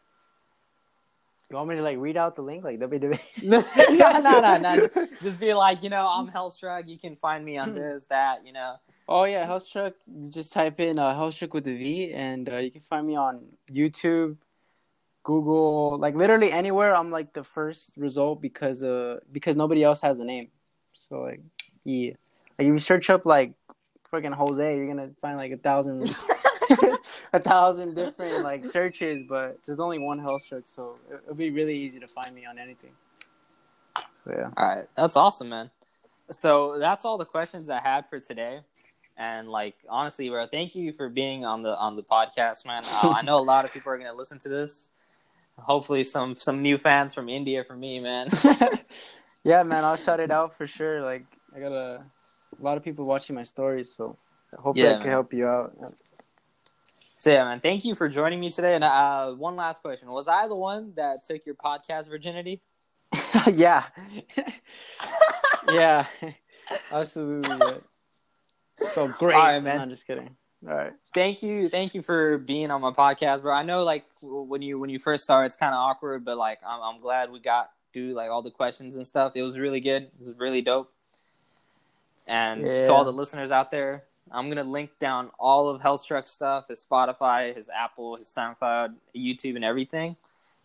[1.51, 3.43] you want me to like read out the link, like www?
[3.45, 5.07] no, no, no, no.
[5.23, 6.87] Just be like, you know, I'm Hellstrvck.
[6.89, 8.75] You can find me on this, that, you know.
[9.09, 9.95] Oh yeah, Hellstrvck.
[10.15, 13.17] You just type in uh, Hellstrvck with a V, and uh, you can find me
[13.17, 13.41] on
[13.73, 14.37] YouTube,
[15.29, 16.97] Google, like literally anywhere.
[16.97, 20.49] I'm like the first result because uh because nobody else has a name.
[20.95, 21.43] So like
[21.85, 22.13] yeah,
[22.59, 23.53] like if you search up like
[24.11, 25.97] freaking Jose, you're gonna find like a thousand,
[27.35, 31.51] a thousand different like searches, but there's only one health Hellstrvck, so it- it'll be
[31.51, 32.93] really easy to find me on anything.
[34.15, 34.49] So yeah.
[34.57, 35.71] All right, that's awesome, man.
[36.31, 38.61] So that's all the questions I had for today.
[39.19, 42.83] And like honestly, bro, thank you for being on the on the podcast, man.
[42.87, 44.89] Uh, I know a lot of people are gonna listen to this.
[45.59, 48.29] Hopefully, some some new fans from India for me, man.
[49.45, 51.03] yeah, man, I'll shout it out for sure.
[51.03, 52.03] Like I got a,
[52.59, 54.17] a lot of people watching my stories, so
[54.57, 55.11] hopefully Yeah, I can man.
[55.11, 55.77] help you out.
[57.19, 58.75] so yeah, man, thank you for joining me today.
[58.75, 62.63] And uh, one last question: Was I the one that took your podcast virginity?
[63.53, 63.85] yeah,
[65.73, 66.07] yeah,
[66.93, 67.77] absolutely.
[68.95, 69.77] So great, All right, man.
[69.77, 70.37] No, I'm just kidding.
[70.67, 70.93] All right.
[71.15, 73.55] thank you thank you for being on my podcast bro.
[73.55, 76.59] I know like when you when you first start, it's kind of awkward but like
[76.67, 79.33] I'm, I'm glad we got through like all the questions and stuff.
[79.37, 80.03] It was really good.
[80.03, 80.93] It was really dope.
[82.27, 86.69] And to all the listeners out there i'm gonna link down all of Hellstrvck stuff
[86.69, 90.17] his spotify his apple his soundcloud youtube and everything.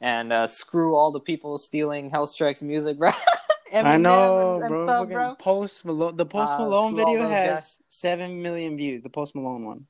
[0.01, 3.11] And uh, screw all the people stealing Hellstrvck's music bro
[3.73, 4.85] I know, and, and bro.
[4.85, 6.15] stuff, bro Post Malone.
[6.17, 7.81] The Post Uh, Malone screw video has guys.
[7.89, 9.01] seven million views.
[9.03, 9.85] The Post Malone one.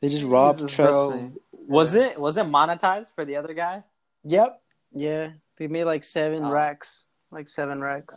[0.00, 0.58] They just robbed.
[0.60, 1.10] Jesus, Trust bro.
[1.16, 1.30] me.
[1.66, 3.82] was it was it monetized for the other guy
[4.24, 4.60] Yep.
[4.92, 5.30] Yeah.
[5.56, 6.50] They made like seven Oh.
[6.50, 7.04] racks.
[7.30, 8.14] Like seven racks.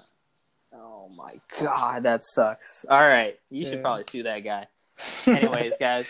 [0.73, 2.86] Oh my god, that sucks.
[2.89, 4.67] All right, you should probably sue that guy.
[5.25, 6.07] Anyways, guys,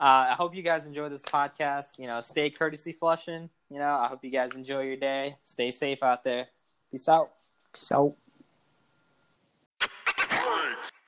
[0.00, 1.98] uh, I hope you guys enjoy this podcast.
[1.98, 3.50] You know, stay courtesy flushing.
[3.70, 5.36] You know, I hope you guys enjoy your day.
[5.44, 6.46] Stay safe out there.
[6.90, 7.30] Peace out.
[7.92, 8.14] Out.